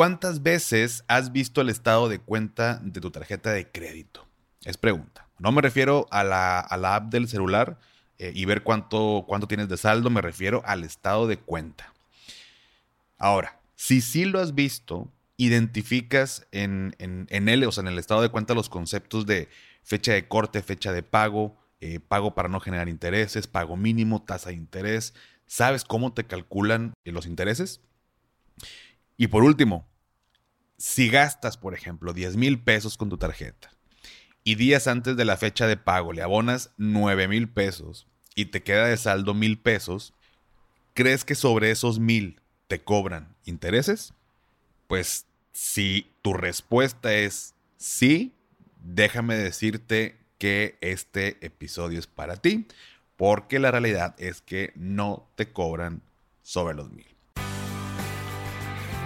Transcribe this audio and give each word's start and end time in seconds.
¿Cuántas 0.00 0.42
veces 0.42 1.04
has 1.08 1.30
visto 1.30 1.60
el 1.60 1.68
estado 1.68 2.08
de 2.08 2.20
cuenta 2.20 2.80
de 2.82 3.02
tu 3.02 3.10
tarjeta 3.10 3.52
de 3.52 3.70
crédito? 3.70 4.26
Es 4.64 4.78
pregunta. 4.78 5.28
No 5.38 5.52
me 5.52 5.60
refiero 5.60 6.06
a 6.10 6.24
la, 6.24 6.60
app 6.60 7.12
del 7.12 7.28
celular 7.28 7.78
eh, 8.16 8.32
y 8.34 8.46
ver 8.46 8.62
cuánto, 8.62 9.26
cuánto 9.28 9.46
tienes 9.46 9.68
de 9.68 9.76
saldo, 9.76 10.08
me 10.08 10.22
refiero 10.22 10.62
al 10.64 10.84
estado 10.84 11.26
de 11.26 11.36
cuenta. 11.36 11.92
Ahora, 13.18 13.60
si 13.76 14.00
sí 14.00 14.24
lo 14.24 14.40
has 14.40 14.54
visto, 14.54 15.12
identificas 15.36 16.46
en, 16.50 16.96
en, 16.98 17.48
él, 17.50 17.62
o 17.64 17.70
sea, 17.70 17.82
en 17.82 17.88
el 17.88 17.98
estado 17.98 18.22
de 18.22 18.30
cuenta, 18.30 18.54
los 18.54 18.70
conceptos 18.70 19.26
de 19.26 19.50
fecha 19.82 20.14
de 20.14 20.26
corte, 20.26 20.62
fecha 20.62 20.94
de 20.94 21.02
pago, 21.02 21.58
eh, 21.82 22.00
pago 22.00 22.34
para 22.34 22.48
no 22.48 22.60
generar 22.60 22.88
intereses, 22.88 23.46
pago 23.46 23.76
mínimo, 23.76 24.22
tasa 24.22 24.48
de 24.48 24.56
interés. 24.56 25.12
¿Sabes 25.44 25.84
cómo 25.84 26.14
te 26.14 26.24
calculan 26.24 26.94
los 27.04 27.26
intereses? 27.26 27.82
Y 29.18 29.26
por 29.26 29.44
último, 29.44 29.89
si 30.80 31.10
gastas, 31.10 31.58
por 31.58 31.74
ejemplo, 31.74 32.14
10 32.14 32.38
mil 32.38 32.58
pesos 32.58 32.96
con 32.96 33.10
tu 33.10 33.18
tarjeta 33.18 33.70
y 34.44 34.54
días 34.54 34.86
antes 34.86 35.14
de 35.14 35.26
la 35.26 35.36
fecha 35.36 35.66
de 35.66 35.76
pago 35.76 36.14
le 36.14 36.22
abonas 36.22 36.70
9 36.78 37.28
mil 37.28 37.50
pesos 37.50 38.06
y 38.34 38.46
te 38.46 38.62
queda 38.62 38.86
de 38.86 38.96
saldo 38.96 39.34
mil 39.34 39.58
pesos, 39.58 40.14
¿crees 40.94 41.26
que 41.26 41.34
sobre 41.34 41.70
esos 41.70 41.98
mil 41.98 42.40
te 42.66 42.80
cobran 42.82 43.36
intereses? 43.44 44.14
Pues 44.86 45.26
si 45.52 46.10
tu 46.22 46.32
respuesta 46.32 47.12
es 47.12 47.54
sí, 47.76 48.34
déjame 48.82 49.34
decirte 49.36 50.16
que 50.38 50.78
este 50.80 51.44
episodio 51.44 51.98
es 51.98 52.06
para 52.06 52.36
ti, 52.36 52.66
porque 53.18 53.58
la 53.58 53.70
realidad 53.70 54.14
es 54.16 54.40
que 54.40 54.72
no 54.76 55.28
te 55.34 55.52
cobran 55.52 56.00
sobre 56.42 56.74
los 56.74 56.90
mil. 56.90 57.19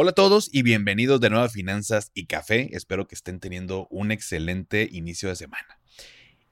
Hola 0.00 0.12
a 0.12 0.14
todos 0.14 0.48
y 0.52 0.62
bienvenidos 0.62 1.20
de 1.20 1.28
nuevo 1.28 1.44
a 1.44 1.48
Finanzas 1.48 2.12
y 2.14 2.26
Café. 2.26 2.68
Espero 2.70 3.08
que 3.08 3.16
estén 3.16 3.40
teniendo 3.40 3.88
un 3.90 4.12
excelente 4.12 4.88
inicio 4.92 5.28
de 5.28 5.34
semana. 5.34 5.80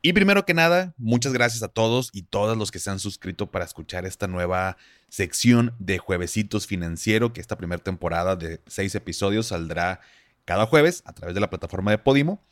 Y 0.03 0.15
primero 0.15 0.45
que 0.45 0.53
nada, 0.53 0.95
muchas 0.99 1.33
gracias 1.33 1.63
a 1.63 1.69
todos 1.69 2.11
y 2.13 2.23
todas 2.23 2.59
los 2.59 2.73
que 2.73 2.81
se 2.81 2.91
han 2.91 2.99
suscrito 2.99 3.53
para 3.53 3.65
escuchar 3.65 4.05
esta 4.05 4.27
nueva 4.27 4.79
sección 5.11 5.77
de 5.79 5.99
Juevesitos 5.99 6.67
Financiero, 6.67 7.33
que 7.33 7.41
esta 7.41 7.57
primera 7.57 7.81
temporada 7.81 8.35
de 8.35 8.61
seis 8.67 8.97
episodios 8.97 9.47
saldrá 9.47 10.01
cada 10.45 10.67
jueves 10.67 11.05
a 11.07 11.13
través 11.13 11.37
de 11.37 11.41
la 11.41 11.49
plataforma 11.49 11.93
de 11.93 11.99
Podimo. 11.99 12.43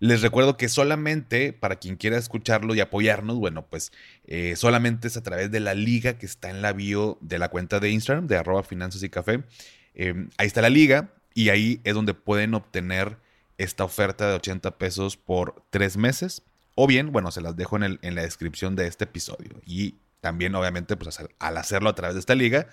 Les 0.00 0.22
recuerdo 0.22 0.56
que 0.56 0.70
solamente 0.70 1.52
para 1.52 1.76
quien 1.76 1.96
quiera 1.96 2.16
escucharlo 2.16 2.74
y 2.74 2.80
apoyarnos, 2.80 3.36
bueno, 3.36 3.66
pues 3.66 3.92
eh, 4.24 4.56
solamente 4.56 5.08
es 5.08 5.18
a 5.18 5.22
través 5.22 5.50
de 5.50 5.60
la 5.60 5.74
liga 5.74 6.16
que 6.16 6.24
está 6.24 6.48
en 6.48 6.62
la 6.62 6.72
bio 6.72 7.18
de 7.20 7.38
la 7.38 7.48
cuenta 7.48 7.80
de 7.80 7.90
Instagram 7.90 8.28
de 8.28 8.38
arroba 8.38 8.62
finanzas 8.62 9.02
y 9.02 9.10
café. 9.10 9.42
Em, 9.98 10.30
ahí 10.38 10.46
está 10.46 10.62
la 10.62 10.70
liga 10.70 11.12
y 11.34 11.50
ahí 11.50 11.80
es 11.84 11.94
donde 11.94 12.14
pueden 12.14 12.54
obtener 12.54 13.18
esta 13.58 13.84
oferta 13.84 14.28
de 14.28 14.36
80 14.36 14.78
pesos 14.78 15.16
por 15.16 15.62
tres 15.70 15.96
meses. 15.98 16.42
O 16.74 16.86
bien, 16.86 17.12
bueno, 17.12 17.30
se 17.32 17.40
las 17.40 17.56
dejo 17.56 17.76
en, 17.76 17.98
la 18.00 18.22
descripción 18.22 18.76
de 18.76 18.86
este 18.86 19.04
episodio. 19.04 19.60
Y 19.66 19.96
también, 20.20 20.54
obviamente, 20.54 20.96
pues 20.96 21.18
al 21.38 21.56
hacerlo 21.56 21.90
a 21.90 21.94
través 21.94 22.14
de 22.14 22.20
esta 22.20 22.36
liga, 22.36 22.68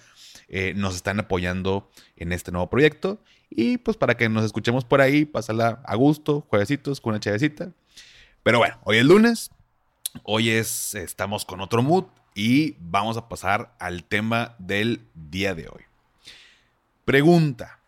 eh, 0.48 0.74
nos 0.76 0.96
están 0.96 1.20
apoyando 1.20 1.90
en 2.16 2.32
este 2.32 2.52
nuevo 2.52 2.70
proyecto. 2.70 3.20
Y 3.50 3.80
pues 3.80 3.98
para 3.98 4.16
que 4.16 4.30
nos 4.30 4.46
escuchemos 4.46 4.86
por 4.86 5.02
ahí, 5.02 5.26
pásala 5.26 5.82
a 5.86 5.96
gusto, 5.96 6.46
juevesitos, 6.50 7.02
con 7.02 7.12
una 7.12 7.20
chavecita. 7.20 7.72
Pero 8.44 8.60
bueno, 8.60 8.78
hoy 8.84 8.98
es 8.98 9.06
lunes, 9.06 9.50
hoy 10.24 10.52
es, 10.52 10.94
estamos 10.94 11.46
con 11.46 11.62
otro 11.62 11.82
mood 11.82 12.06
y 12.36 12.76
vamos 12.80 13.18
a 13.18 13.28
pasar 13.28 13.76
al 13.80 14.04
tema 14.04 14.56
del 14.60 15.02
día 15.16 15.56
de 15.56 15.68
hoy. 15.68 15.82
Pregunta. 17.06 17.80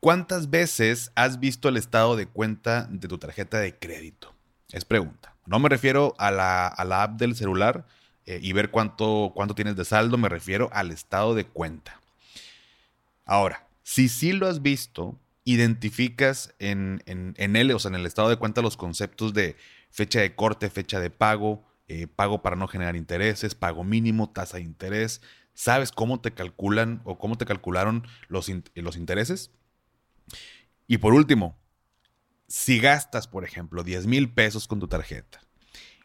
¿Cuántas 0.00 0.48
veces 0.48 1.12
has 1.14 1.38
visto 1.38 1.68
el 1.68 1.76
estado 1.76 2.16
de 2.16 2.26
cuenta 2.26 2.88
de 2.90 3.06
tu 3.06 3.18
tarjeta 3.18 3.58
de 3.58 3.78
crédito? 3.78 4.34
Es 4.72 4.86
pregunta. 4.86 5.34
No 5.44 5.58
me 5.58 5.68
refiero 5.68 6.14
a 6.16 6.30
la, 6.30 6.68
app 6.68 7.18
del 7.18 7.34
celular 7.34 7.84
eh, 8.24 8.40
y 8.42 8.54
ver 8.54 8.70
cuánto, 8.70 9.32
cuánto 9.34 9.54
tienes 9.54 9.76
de 9.76 9.84
saldo, 9.84 10.16
me 10.16 10.30
refiero 10.30 10.70
al 10.72 10.90
estado 10.90 11.34
de 11.34 11.44
cuenta. 11.44 12.00
Ahora, 13.26 13.66
si 13.82 14.08
sí 14.08 14.32
lo 14.32 14.46
has 14.46 14.62
visto, 14.62 15.18
identificas 15.44 16.54
en, 16.58 17.02
en, 17.04 17.56
él, 17.56 17.70
o 17.72 17.78
sea, 17.78 17.90
en 17.90 17.96
el 17.96 18.06
estado 18.06 18.30
de 18.30 18.36
cuenta, 18.36 18.62
los 18.62 18.78
conceptos 18.78 19.34
de 19.34 19.56
fecha 19.90 20.20
de 20.20 20.34
corte, 20.34 20.70
fecha 20.70 21.00
de 21.00 21.10
pago, 21.10 21.62
eh, 21.86 22.06
pago 22.06 22.40
para 22.40 22.56
no 22.56 22.66
generar 22.66 22.96
intereses, 22.96 23.54
pago 23.54 23.84
mínimo, 23.84 24.30
tasa 24.30 24.56
de 24.56 24.62
interés, 24.62 25.20
¿Sabes 25.54 25.92
cómo 25.92 26.20
te 26.20 26.32
calculan 26.32 27.02
o 27.04 27.18
cómo 27.18 27.36
te 27.36 27.46
calcularon 27.46 28.06
los, 28.28 28.50
los 28.74 28.96
intereses? 28.96 29.50
Y 30.86 30.98
por 30.98 31.14
último, 31.14 31.56
si 32.48 32.80
gastas, 32.80 33.28
por 33.28 33.44
ejemplo, 33.44 33.84
10 33.84 34.06
mil 34.06 34.32
pesos 34.32 34.66
con 34.66 34.80
tu 34.80 34.88
tarjeta 34.88 35.40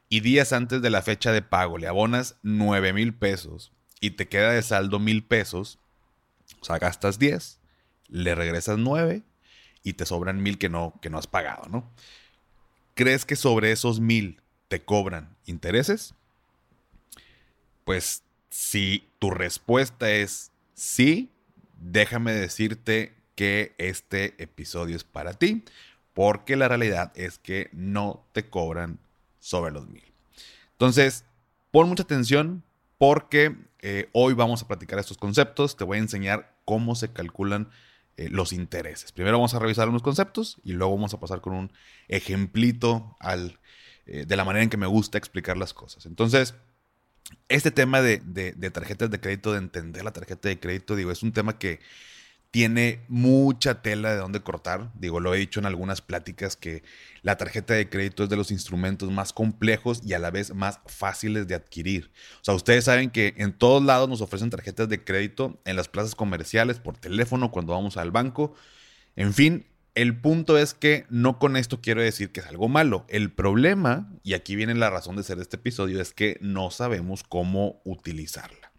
y 0.10 0.20
días 0.20 0.54
antes 0.54 0.82
de 0.82 0.90
la 0.90 1.02
fecha 1.02 1.32
de 1.32 1.42
pago 1.42 1.78
le 1.78 1.88
abonas 1.88 2.38
9 2.44 2.94
mil 2.94 3.16
pesos 3.16 3.72
y 4.00 4.12
te 4.12 4.28
queda 4.28 4.52
de 4.52 4.62
saldo 4.62 5.00
mil 5.00 5.24
pesos, 5.24 5.80
o 6.62 6.66
sea, 6.66 6.78
gastas 6.78 7.18
10, 7.18 7.60
le 8.10 8.36
regresas 8.36 8.78
9 8.78 9.24
y 9.82 9.94
te 9.94 10.06
sobran 10.06 10.44
mil 10.44 10.58
que 10.58 10.70
no, 10.70 11.00
que 11.02 11.10
no 11.10 11.18
has 11.18 11.28
pagado, 11.28 11.68
¿no? 11.70 11.92
¿Crees 12.94 13.26
que 13.26 13.36
sobre 13.36 13.72
esos 13.72 14.00
mil 14.00 14.42
te 14.68 14.84
cobran 14.84 15.36
intereses? 15.46 16.14
Pues 17.84 18.25
si 18.56 19.10
tu 19.20 19.32
respuesta 19.32 20.10
es 20.10 20.54
sí, 20.76 21.30
déjame 21.78 22.32
decirte 22.32 23.14
que 23.36 23.76
este 23.78 24.42
episodio 24.42 24.96
es 24.96 25.04
para 25.04 25.34
ti, 25.34 25.66
porque 26.14 26.56
la 26.56 26.70
realidad 26.70 27.12
es 27.16 27.38
que 27.38 27.70
no 27.74 28.26
te 28.32 28.50
cobran 28.50 28.98
sobre 29.40 29.74
los 29.74 29.90
mil. 29.90 30.06
Entonces, 30.72 31.26
pon 31.70 31.90
mucha 31.90 32.04
atención 32.04 32.64
porque 32.98 33.58
eh, 33.82 34.08
hoy 34.14 34.34
vamos 34.34 34.64
a 34.64 34.68
platicar 34.70 35.00
estos 35.00 35.18
conceptos, 35.18 35.76
te 35.76 35.84
voy 35.84 35.98
a 35.98 36.02
enseñar 36.02 36.56
cómo 36.64 36.96
se 36.96 37.12
calculan 37.12 37.70
eh, 38.16 38.30
los 38.30 38.54
intereses. 38.54 39.12
Primero 39.12 39.38
vamos 39.38 39.54
a 39.54 39.60
revisar 39.60 39.90
unos 39.90 40.02
conceptos 40.02 40.62
y 40.64 40.72
luego 40.72 40.96
vamos 40.96 41.14
a 41.14 41.20
pasar 41.20 41.42
con 41.42 41.52
un 41.52 41.74
ejemplito 42.08 43.18
al, 43.20 43.60
eh, 44.06 44.24
de 44.26 44.36
la 44.38 44.46
manera 44.46 44.64
en 44.64 44.70
que 44.70 44.78
me 44.78 44.88
gusta 44.88 45.18
explicar 45.18 45.58
las 45.58 45.74
cosas. 45.74 46.06
Entonces, 46.06 46.56
este 47.50 47.72
tema 47.72 48.02
de, 48.02 48.20
tarjetas 48.72 49.10
de 49.10 49.20
crédito, 49.20 49.52
de 49.52 49.60
entender 49.60 50.04
la 50.04 50.14
tarjeta 50.14 50.50
de 50.50 50.60
crédito, 50.60 50.96
digo, 50.96 51.12
es 51.12 51.24
un 51.24 51.32
tema 51.32 51.58
que 51.58 51.80
tiene 52.52 53.04
mucha 53.10 53.82
tela 53.82 54.12
de 54.12 54.18
dónde 54.18 54.42
cortar. 54.42 54.92
Digo, 54.96 55.20
lo 55.20 55.36
he 55.36 55.40
dicho 55.40 55.60
en 55.60 55.66
algunas 55.66 56.02
pláticas 56.02 56.56
que 56.56 56.84
la 57.22 57.36
tarjeta 57.38 57.74
de 57.74 57.90
crédito 57.90 58.24
es 58.24 58.30
de 58.30 58.38
los 58.38 58.50
instrumentos 58.50 59.12
más 59.12 59.34
complejos 59.34 60.02
y 60.06 60.14
a 60.14 60.20
la 60.20 60.32
vez 60.32 60.54
más 60.54 60.80
fáciles 60.86 61.48
de 61.48 61.56
adquirir. 61.56 62.12
O 62.42 62.46
sea, 62.46 62.54
ustedes 62.54 62.86
saben 62.86 63.10
que 63.10 63.34
en 63.38 63.52
todos 63.52 63.84
lados 63.84 64.08
nos 64.08 64.22
ofrecen 64.22 64.50
tarjetas 64.50 64.88
de 64.88 65.04
crédito, 65.04 65.62
en 65.66 65.76
las 65.76 65.90
plazas 65.90 66.16
comerciales, 66.16 66.80
por 66.80 66.98
teléfono, 66.98 67.52
cuando 67.52 67.74
vamos 67.74 67.98
al 67.98 68.12
banco. 68.12 68.56
En 69.18 69.34
fin, 69.34 69.66
el 69.96 70.20
punto 70.20 70.58
es 70.58 70.74
que 70.74 71.06
no 71.10 71.40
con 71.40 71.56
esto 71.56 71.80
quiero 71.82 72.02
decir 72.02 72.32
que 72.32 72.42
es 72.42 72.48
algo 72.48 72.68
malo. 72.68 73.06
El 73.08 73.32
problema, 73.32 74.12
y 74.24 74.34
aquí 74.34 74.58
viene 74.58 74.76
la 74.76 74.90
razón 74.90 75.16
de 75.16 75.24
ser 75.24 75.40
este 75.40 75.56
episodio, 75.56 76.02
es 76.02 76.14
que 76.14 76.38
no 76.42 76.70
sabemos 76.70 77.24
cómo 77.24 77.82
utilizarla. 77.86 78.74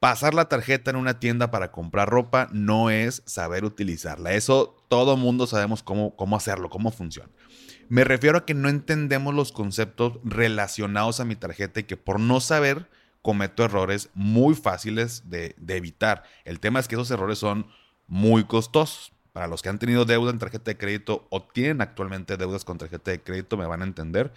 Pasar 0.00 0.32
la 0.32 0.48
tarjeta 0.48 0.90
en 0.90 0.96
una 0.96 1.20
tienda 1.20 1.50
para 1.50 1.72
comprar 1.72 2.08
ropa 2.08 2.48
no 2.52 2.88
es 2.88 3.22
saber 3.26 3.64
utilizarla. 3.64 4.32
Eso 4.32 4.82
todo 4.88 5.18
mundo 5.18 5.46
sabemos 5.46 5.82
cómo, 5.82 6.16
cómo 6.16 6.36
hacerlo, 6.36 6.70
cómo 6.70 6.90
funciona. 6.90 7.30
Me 7.90 8.04
refiero 8.04 8.38
a 8.38 8.46
que 8.46 8.54
no 8.54 8.68
entendemos 8.68 9.34
los 9.34 9.52
conceptos 9.52 10.20
relacionados 10.24 11.20
a 11.20 11.24
mi 11.26 11.36
tarjeta 11.36 11.80
y 11.80 11.84
que 11.84 11.96
por 11.96 12.18
no 12.18 12.40
saber 12.40 12.88
cometo 13.20 13.64
errores 13.64 14.08
muy 14.14 14.54
fáciles 14.54 15.28
de, 15.28 15.54
de 15.58 15.76
evitar. 15.76 16.22
El 16.44 16.60
tema 16.60 16.80
es 16.80 16.88
que 16.88 16.94
esos 16.94 17.10
errores 17.10 17.38
son 17.38 17.66
muy 18.06 18.44
costosos. 18.44 19.12
Para 19.38 19.46
los 19.46 19.62
que 19.62 19.68
han 19.68 19.78
tenido 19.78 20.04
deuda 20.04 20.32
en 20.32 20.40
tarjeta 20.40 20.72
de 20.72 20.76
crédito 20.76 21.28
o 21.30 21.40
tienen 21.40 21.80
actualmente 21.80 22.36
deudas 22.36 22.64
con 22.64 22.76
tarjeta 22.76 23.12
de 23.12 23.22
crédito, 23.22 23.56
me 23.56 23.66
van 23.66 23.82
a 23.82 23.84
entender. 23.84 24.32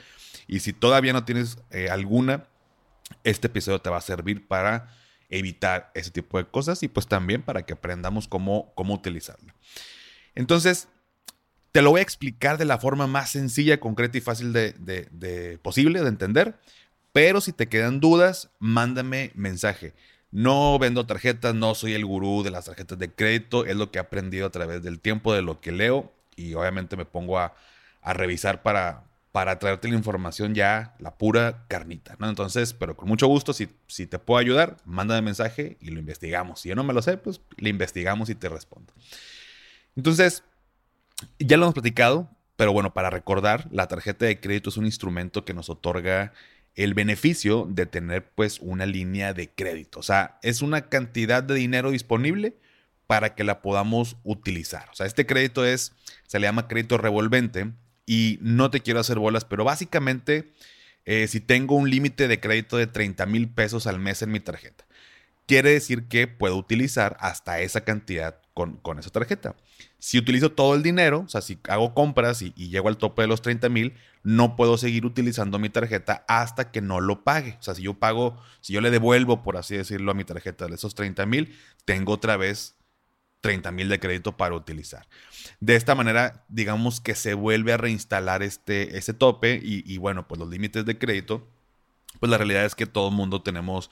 Y 0.47 0.59
si 0.59 0.73
todavía 0.73 1.11
no 1.11 1.25
tienes 1.25 1.57
eh, 1.71 1.89
alguna, 1.89 2.45
este 3.23 3.47
episodio 3.47 3.81
te 3.81 3.89
va 3.89 3.97
a 3.97 4.01
servir 4.01 4.47
para 4.47 4.95
evitar 5.27 5.89
ese 5.95 6.11
tipo 6.11 6.37
de 6.37 6.45
cosas 6.45 6.83
y 6.83 6.87
pues 6.87 7.07
también 7.07 7.41
para 7.41 7.65
que 7.65 7.73
aprendamos 7.73 8.27
cómo, 8.27 8.73
cómo 8.75 8.93
utilizarla. 8.93 9.55
Entonces, 10.35 10.87
Te 11.71 11.81
lo 11.81 11.89
voy 11.89 12.01
a 12.01 12.03
explicar 12.03 12.59
de 12.59 12.65
la 12.65 12.77
forma 12.77 13.07
más 13.07 13.31
sencilla, 13.31 13.79
concreta 13.79 14.19
y 14.19 14.21
fácil 14.21 14.53
de, 14.53 15.59
posible 15.63 16.01
de 16.01 16.09
entender. 16.09 16.59
Pero 17.11 17.41
si 17.41 17.53
te 17.53 17.69
quedan 17.69 17.99
dudas, 17.99 18.51
mándame 18.59 19.31
mensaje. 19.33 19.95
No 20.31 20.79
vendo 20.79 21.05
tarjetas, 21.05 21.53
no 21.53 21.75
soy 21.75 21.93
el 21.93 22.05
gurú 22.05 22.41
de 22.43 22.51
las 22.51 22.65
tarjetas 22.65 22.97
de 22.97 23.11
crédito, 23.11 23.65
es 23.65 23.75
lo 23.75 23.91
que 23.91 23.99
he 23.99 24.01
aprendido 24.01 24.47
a 24.47 24.49
través 24.49 24.81
del 24.81 24.99
tiempo, 24.99 25.33
de 25.33 25.41
lo 25.41 25.59
que 25.59 25.71
leo 25.71 26.11
y 26.35 26.53
obviamente 26.53 26.95
me 26.97 27.05
pongo 27.05 27.39
a, 27.39 27.53
revisar 28.03 28.63
para, 28.63 29.03
para 29.31 29.59
traerte 29.59 29.87
la 29.89 29.95
información 29.95 30.55
ya, 30.55 30.95
la 30.97 31.11
pura 31.15 31.65
carnita, 31.67 32.15
¿no? 32.17 32.27
Entonces, 32.27 32.73
pero 32.73 32.97
con 32.97 33.07
mucho 33.07 33.27
gusto, 33.27 33.53
si, 33.53 33.69
si 33.87 34.07
te 34.07 34.17
puedo 34.17 34.39
ayudar, 34.39 34.77
mándame 34.85 35.21
mensaje 35.21 35.77
y 35.79 35.91
lo 35.91 35.99
investigamos. 35.99 36.61
Si 36.61 36.69
yo 36.69 36.75
no 36.75 36.83
me 36.83 36.93
lo 36.93 37.01
sé, 37.01 37.17
pues 37.17 37.41
le 37.57 37.69
investigamos 37.69 38.29
y 38.29 38.35
te 38.35 38.49
respondo. 38.49 38.91
Entonces, 39.95 40.43
ya 41.37 41.57
lo 41.57 41.65
hemos 41.65 41.75
platicado, 41.75 42.29
pero 42.55 42.73
bueno, 42.73 42.93
para 42.93 43.09
recordar, 43.09 43.67
la 43.71 43.87
tarjeta 43.87 44.25
de 44.25 44.39
crédito 44.39 44.69
es 44.69 44.77
un 44.77 44.85
instrumento 44.85 45.45
que 45.45 45.53
nos 45.53 45.69
otorga 45.69 46.33
el 46.83 46.93
beneficio 46.93 47.67
de 47.69 47.85
tener 47.85 48.31
pues 48.33 48.59
una 48.59 48.85
línea 48.85 49.33
de 49.33 49.49
crédito. 49.49 49.99
O 49.99 50.03
sea, 50.03 50.39
es 50.41 50.61
una 50.61 50.89
cantidad 50.89 51.43
de 51.43 51.55
dinero 51.55 51.91
disponible 51.91 52.55
para 53.07 53.35
que 53.35 53.43
la 53.43 53.61
podamos 53.61 54.17
utilizar. 54.23 54.89
O 54.91 54.95
sea, 54.95 55.05
este 55.05 55.25
crédito 55.25 55.65
es, 55.65 55.93
se 56.27 56.39
le 56.39 56.47
llama 56.47 56.67
crédito 56.67 56.97
revolvente 56.97 57.71
y 58.05 58.39
no 58.41 58.71
te 58.71 58.81
quiero 58.81 58.99
hacer 58.99 59.19
bolas, 59.19 59.45
pero 59.45 59.63
básicamente 59.63 60.51
eh, 61.05 61.27
si 61.27 61.39
tengo 61.39 61.75
un 61.75 61.89
límite 61.89 62.27
de 62.27 62.39
crédito 62.39 62.77
de 62.77 62.87
30 62.87 63.25
mil 63.25 63.49
pesos 63.49 63.87
al 63.87 63.99
mes 63.99 64.21
en 64.21 64.31
mi 64.31 64.39
tarjeta, 64.39 64.85
quiere 65.47 65.71
decir 65.71 66.05
que 66.07 66.27
puedo 66.27 66.55
utilizar 66.55 67.17
hasta 67.19 67.59
esa 67.59 67.81
cantidad 67.81 68.40
con, 68.53 68.99
esa 68.99 69.09
tarjeta. 69.09 69.55
Si 69.97 70.17
utilizo 70.17 70.51
todo 70.51 70.75
el 70.75 70.83
dinero, 70.83 71.23
o 71.25 71.29
sea, 71.29 71.41
si 71.41 71.59
hago 71.69 71.93
compras 71.93 72.41
y, 72.41 72.51
llego 72.51 72.89
al 72.89 72.97
tope 72.97 73.21
de 73.21 73.27
los 73.27 73.41
30 73.41 73.69
mil, 73.69 73.95
no 74.23 74.55
puedo 74.55 74.77
seguir 74.77 75.05
utilizando 75.05 75.57
mi 75.59 75.69
tarjeta 75.69 76.25
hasta 76.27 76.71
que 76.71 76.81
no 76.81 76.99
lo 76.99 77.23
pague. 77.23 77.57
O 77.59 77.63
sea, 77.63 77.75
si 77.75 77.83
yo 77.83 77.93
pago, 77.95 78.37
si 78.59 78.73
yo 78.73 78.81
le 78.81 78.91
devuelvo, 78.91 79.43
por 79.43 79.57
así 79.57 79.77
decirlo, 79.77 80.11
a 80.11 80.15
mi 80.15 80.25
tarjeta 80.25 80.67
de 80.67 80.75
esos 80.75 80.95
30 80.95 81.25
mil, 81.25 81.57
tengo 81.85 82.13
otra 82.13 82.37
vez 82.37 82.75
30 83.41 83.71
mil 83.71 83.89
de 83.89 83.99
crédito 83.99 84.37
para 84.37 84.55
utilizar. 84.55 85.07
De 85.59 85.75
esta 85.75 85.95
manera, 85.95 86.45
digamos 86.49 87.01
que 87.01 87.15
se 87.15 87.33
vuelve 87.33 87.73
a 87.73 87.77
reinstalar 87.77 88.43
este, 88.43 88.87
tope 89.13 89.59
y, 89.63 89.83
y 89.91 89.97
bueno, 89.97 90.27
pues 90.27 90.39
los 90.39 90.49
límites 90.49 90.85
de 90.85 90.97
crédito, 90.97 91.47
pues 92.19 92.29
la 92.29 92.37
realidad 92.37 92.65
es 92.65 92.75
que 92.75 92.85
todo 92.85 93.09
el 93.09 93.15
mundo 93.15 93.41
tenemos 93.41 93.89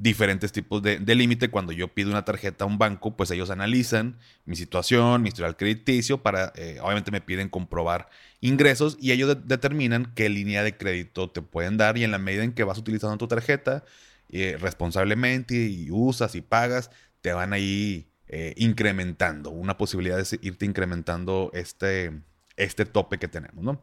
diferentes 0.00 0.50
tipos 0.50 0.82
de, 0.82 0.98
límite. 1.14 1.50
Cuando 1.50 1.72
yo 1.72 1.88
pido 1.88 2.10
una 2.10 2.24
tarjeta 2.24 2.64
a 2.64 2.66
un 2.66 2.78
banco, 2.78 3.16
pues 3.16 3.30
ellos 3.30 3.50
analizan 3.50 4.16
mi 4.46 4.56
situación, 4.56 5.22
mi 5.22 5.28
historial 5.28 5.56
crediticio, 5.56 6.22
para, 6.22 6.52
eh, 6.56 6.78
obviamente 6.82 7.10
me 7.10 7.20
piden 7.20 7.50
comprobar 7.50 8.08
ingresos 8.40 8.96
y 8.98 9.12
ellos 9.12 9.36
determinan 9.44 10.12
qué 10.14 10.30
línea 10.30 10.62
de 10.62 10.76
crédito 10.76 11.28
te 11.28 11.42
pueden 11.42 11.76
dar 11.76 11.98
y 11.98 12.04
en 12.04 12.12
la 12.12 12.18
medida 12.18 12.44
en 12.44 12.52
que 12.52 12.64
vas 12.64 12.78
utilizando 12.78 13.18
tu 13.18 13.28
tarjeta 13.28 13.84
eh, 14.30 14.56
responsablemente 14.58 15.54
y 15.54 15.90
usas 15.90 16.34
y 16.34 16.40
pagas, 16.40 16.90
te 17.20 17.34
van 17.34 17.52
ahí 17.52 18.06
eh, 18.28 18.54
incrementando, 18.56 19.50
una 19.50 19.76
posibilidad 19.76 20.16
de 20.16 20.38
irte 20.40 20.64
incrementando 20.64 21.50
este, 21.52 22.12
este 22.56 22.86
tope 22.86 23.18
que 23.18 23.28
tenemos, 23.28 23.62
¿no? 23.62 23.82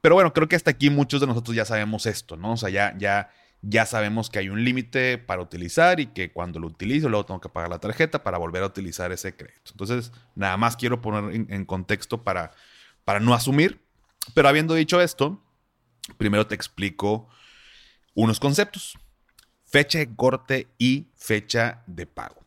Pero 0.00 0.14
bueno, 0.14 0.32
creo 0.32 0.46
que 0.46 0.54
hasta 0.54 0.70
aquí 0.70 0.88
muchos 0.88 1.20
de 1.20 1.26
nosotros 1.26 1.56
ya 1.56 1.64
sabemos 1.64 2.06
esto, 2.06 2.36
¿no? 2.36 2.52
O 2.52 2.56
sea, 2.56 2.68
ya 2.68 3.30
ya 3.62 3.86
sabemos 3.86 4.30
que 4.30 4.38
hay 4.38 4.48
un 4.48 4.64
límite 4.64 5.18
para 5.18 5.42
utilizar 5.42 5.98
y 6.00 6.06
que 6.06 6.32
cuando 6.32 6.60
lo 6.60 6.68
utilizo 6.68 7.08
luego 7.08 7.26
tengo 7.26 7.40
que 7.40 7.48
pagar 7.48 7.70
la 7.70 7.78
tarjeta 7.78 8.22
para 8.22 8.38
volver 8.38 8.62
a 8.62 8.66
utilizar 8.66 9.12
ese 9.12 9.34
crédito. 9.34 9.72
Entonces, 9.72 10.12
nada 10.34 10.56
más 10.56 10.76
quiero 10.76 11.00
poner 11.00 11.46
en, 11.48 11.64
contexto 11.64 12.22
para, 12.22 12.52
para 13.04 13.20
no 13.20 13.34
asumir. 13.34 13.80
Pero 14.34 14.48
habiendo 14.48 14.74
dicho 14.74 15.00
esto, 15.00 15.42
primero 16.16 16.46
te 16.46 16.54
explico 16.54 17.28
unos 18.14 18.40
conceptos. 18.40 18.98
Fecha 19.64 19.98
de 19.98 20.14
corte 20.14 20.68
y 20.78 21.08
fecha 21.16 21.82
de 21.86 22.06
pago. 22.06 22.44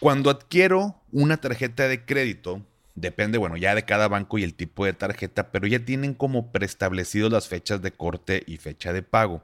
Cuando 0.00 0.30
adquiero 0.30 1.02
una 1.12 1.36
tarjeta 1.36 1.88
de 1.88 2.06
crédito, 2.06 2.66
Depende, 3.00 3.38
bueno, 3.38 3.56
ya 3.56 3.74
de 3.74 3.86
cada 3.86 4.08
banco 4.08 4.36
y 4.36 4.44
el 4.44 4.54
tipo 4.54 4.84
de 4.84 4.92
tarjeta, 4.92 5.50
pero 5.50 5.66
ya 5.66 5.82
tienen 5.84 6.12
como 6.12 6.52
preestablecidos 6.52 7.32
las 7.32 7.48
fechas 7.48 7.80
de 7.80 7.92
corte 7.92 8.42
y 8.46 8.58
fecha 8.58 8.92
de 8.92 9.02
pago. 9.02 9.42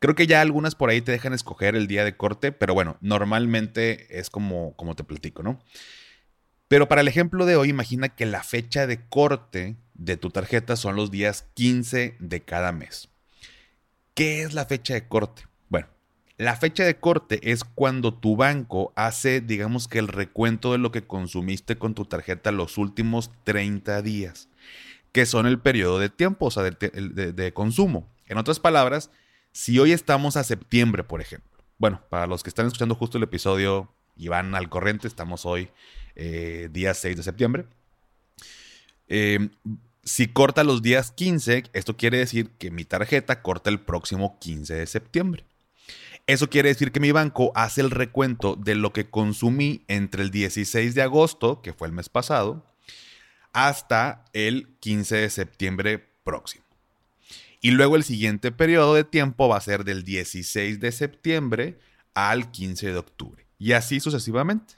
Creo 0.00 0.16
que 0.16 0.26
ya 0.26 0.40
algunas 0.40 0.74
por 0.74 0.90
ahí 0.90 1.00
te 1.00 1.12
dejan 1.12 1.32
escoger 1.32 1.76
el 1.76 1.86
día 1.86 2.04
de 2.04 2.16
corte, 2.16 2.50
pero 2.50 2.74
bueno, 2.74 2.96
normalmente 3.00 4.18
es 4.18 4.28
como, 4.28 4.74
como 4.74 4.96
te 4.96 5.04
platico, 5.04 5.44
¿no? 5.44 5.60
Pero 6.66 6.88
para 6.88 7.00
el 7.00 7.06
ejemplo 7.06 7.46
de 7.46 7.54
hoy, 7.54 7.68
imagina 7.68 8.08
que 8.08 8.26
la 8.26 8.42
fecha 8.42 8.88
de 8.88 9.06
corte 9.08 9.76
de 9.94 10.16
tu 10.16 10.30
tarjeta 10.30 10.74
son 10.74 10.96
los 10.96 11.12
días 11.12 11.46
15 11.54 12.16
de 12.18 12.42
cada 12.42 12.72
mes. 12.72 13.08
¿Qué 14.14 14.42
es 14.42 14.52
la 14.52 14.66
fecha 14.66 14.94
de 14.94 15.06
corte? 15.06 15.44
La 16.38 16.54
fecha 16.54 16.84
de 16.84 16.98
corte 16.98 17.40
es 17.50 17.64
cuando 17.64 18.12
tu 18.12 18.36
banco 18.36 18.92
hace, 18.94 19.40
digamos 19.40 19.88
que 19.88 19.98
el 19.98 20.08
recuento 20.08 20.72
de 20.72 20.78
lo 20.78 20.92
que 20.92 21.02
consumiste 21.02 21.76
con 21.78 21.94
tu 21.94 22.04
tarjeta 22.04 22.52
los 22.52 22.76
últimos 22.76 23.30
30 23.44 24.02
días, 24.02 24.50
que 25.12 25.24
son 25.24 25.46
el 25.46 25.58
periodo 25.58 25.98
de 25.98 26.10
tiempo, 26.10 26.46
o 26.46 26.50
sea, 26.50 26.62
de, 26.62 27.52
consumo. 27.54 28.06
En 28.26 28.36
otras 28.36 28.60
palabras, 28.60 29.10
si 29.52 29.78
hoy 29.78 29.92
estamos 29.92 30.36
a 30.36 30.44
septiembre, 30.44 31.04
por 31.04 31.22
ejemplo, 31.22 31.50
bueno, 31.78 32.02
para 32.10 32.26
los 32.26 32.42
que 32.42 32.50
están 32.50 32.66
escuchando 32.66 32.94
justo 32.94 33.16
el 33.16 33.24
episodio 33.24 33.90
y 34.14 34.28
van 34.28 34.54
al 34.54 34.68
corriente, 34.68 35.08
estamos 35.08 35.46
hoy 35.46 35.70
eh, 36.16 36.68
día 36.70 36.92
6 36.92 37.16
de 37.16 37.22
septiembre. 37.22 37.64
Eh, 39.08 39.48
si 40.04 40.28
corta 40.28 40.64
los 40.64 40.82
días 40.82 41.12
15, 41.12 41.64
esto 41.72 41.96
quiere 41.96 42.18
decir 42.18 42.50
que 42.58 42.70
mi 42.70 42.84
tarjeta 42.84 43.40
corta 43.40 43.70
el 43.70 43.80
próximo 43.80 44.38
15 44.38 44.74
de 44.74 44.86
septiembre. 44.86 45.44
Eso 46.26 46.50
quiere 46.50 46.70
decir 46.70 46.90
que 46.90 46.98
mi 46.98 47.12
banco 47.12 47.52
hace 47.54 47.80
el 47.80 47.90
recuento 47.90 48.56
de 48.56 48.74
lo 48.74 48.92
que 48.92 49.08
consumí 49.08 49.84
entre 49.86 50.22
el 50.24 50.30
16 50.30 50.94
de 50.94 51.02
agosto, 51.02 51.62
que 51.62 51.72
fue 51.72 51.86
el 51.86 51.94
mes 51.94 52.08
pasado, 52.08 52.66
hasta 53.52 54.24
el 54.32 54.76
15 54.80 55.16
de 55.16 55.30
septiembre 55.30 56.04
próximo. 56.24 56.64
Y 57.60 57.70
luego 57.70 57.96
el 57.96 58.04
siguiente 58.04 58.52
periodo 58.52 58.94
de 58.94 59.04
tiempo 59.04 59.48
va 59.48 59.56
a 59.56 59.60
ser 59.60 59.84
del 59.84 60.02
16 60.02 60.80
de 60.80 60.92
septiembre 60.92 61.78
al 62.14 62.50
15 62.50 62.92
de 62.92 62.98
octubre. 62.98 63.46
Y 63.58 63.72
así 63.72 64.00
sucesivamente. 64.00 64.74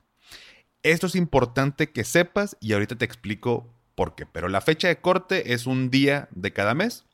Esto 0.82 1.06
es 1.06 1.16
importante 1.16 1.90
que 1.90 2.04
sepas 2.04 2.56
y 2.60 2.72
ahorita 2.72 2.96
te 2.96 3.04
explico 3.04 3.74
por 3.94 4.14
qué. 4.14 4.26
Pero 4.26 4.48
la 4.48 4.60
fecha 4.60 4.88
de 4.88 5.00
corte 5.00 5.54
es 5.54 5.66
un 5.66 5.90
día 5.90 6.28
de 6.30 6.52
cada 6.52 6.74
mes. 6.74 7.04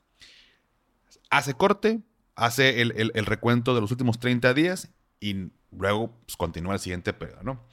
Hace 1.30 1.54
corte, 1.54 2.00
hace 2.36 2.80
el, 2.80 3.26
recuento 3.26 3.74
de 3.74 3.80
los 3.80 3.90
últimos 3.90 4.18
30 4.18 4.54
días 4.54 4.90
y 5.20 5.50
luego 5.70 6.12
pues, 6.26 6.36
continúa 6.36 6.74
el 6.74 6.80
siguiente 6.80 7.12
periodo, 7.12 7.42
¿no? 7.42 7.64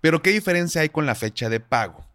Pero 0.00 0.22
¿qué 0.22 0.30
diferencia 0.30 0.80
hay 0.82 0.88
con 0.88 1.06
la 1.06 1.14
fecha 1.14 1.48
de 1.48 1.60
pago? 1.60 2.06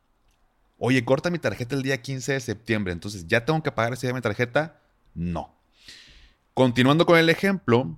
Oye, 0.78 1.06
corta 1.06 1.30
mi 1.30 1.40
tarjeta 1.40 1.76
el 1.76 1.84
día 1.84 2.02
15 2.02 2.34
de 2.34 2.40
septiembre, 2.40 2.94
entonces 2.94 3.28
¿ya 3.28 3.46
tengo 3.46 3.62
que 3.64 3.72
pagar 3.72 3.94
ese 3.94 4.08
día 4.08 4.14
mi 4.14 4.22
tarjeta? 4.22 4.82
No. 5.14 5.56
Continuando 6.54 7.06
con 7.06 7.18
el 7.18 7.30
ejemplo, 7.30 7.98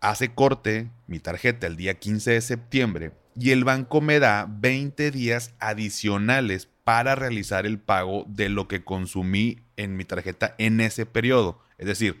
hace 0.00 0.34
corte 0.34 0.90
mi 1.06 1.18
tarjeta 1.18 1.66
el 1.66 1.76
día 1.76 1.98
15 1.98 2.32
de 2.32 2.40
septiembre 2.40 3.12
y 3.38 3.50
el 3.52 3.64
banco 3.64 4.00
me 4.00 4.18
da 4.18 4.46
20 4.48 5.10
días 5.10 5.54
adicionales 5.60 6.68
para 6.84 7.14
realizar 7.14 7.66
el 7.66 7.78
pago 7.78 8.24
de 8.28 8.48
lo 8.48 8.68
que 8.68 8.84
consumí 8.84 9.60
en 9.76 9.96
mi 9.96 10.04
tarjeta 10.04 10.54
en 10.58 10.80
ese 10.80 11.06
periodo. 11.06 11.62
Es 11.78 11.86
decir, 11.86 12.20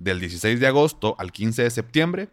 del 0.00 0.18
16 0.18 0.58
de 0.58 0.66
agosto 0.66 1.14
al 1.18 1.30
15 1.30 1.62
de 1.62 1.70
septiembre. 1.70 2.28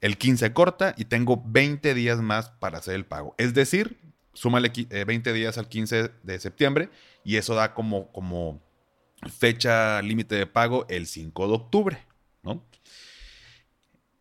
El 0.00 0.18
15 0.18 0.52
corta 0.52 0.94
y 0.96 1.06
tengo 1.06 1.42
20 1.44 1.94
días 1.94 2.20
más 2.20 2.50
para 2.50 2.78
hacer 2.78 2.94
el 2.94 3.06
pago. 3.06 3.34
Es 3.38 3.54
decir, 3.54 3.98
súmale 4.34 4.70
20 4.70 5.30
eh, 5.30 5.32
días 5.32 5.58
al 5.58 5.68
15 5.68 6.10
de 6.22 6.38
septiembre 6.38 6.90
y 7.24 7.36
eso 7.36 7.54
da 7.54 7.74
como, 7.74 8.12
como 8.12 8.60
fecha 9.28 10.02
límite 10.02 10.34
de 10.36 10.46
pago 10.46 10.86
el 10.88 11.06
5 11.06 11.48
de 11.48 11.54
octubre, 11.54 11.98
¿no? 12.42 12.62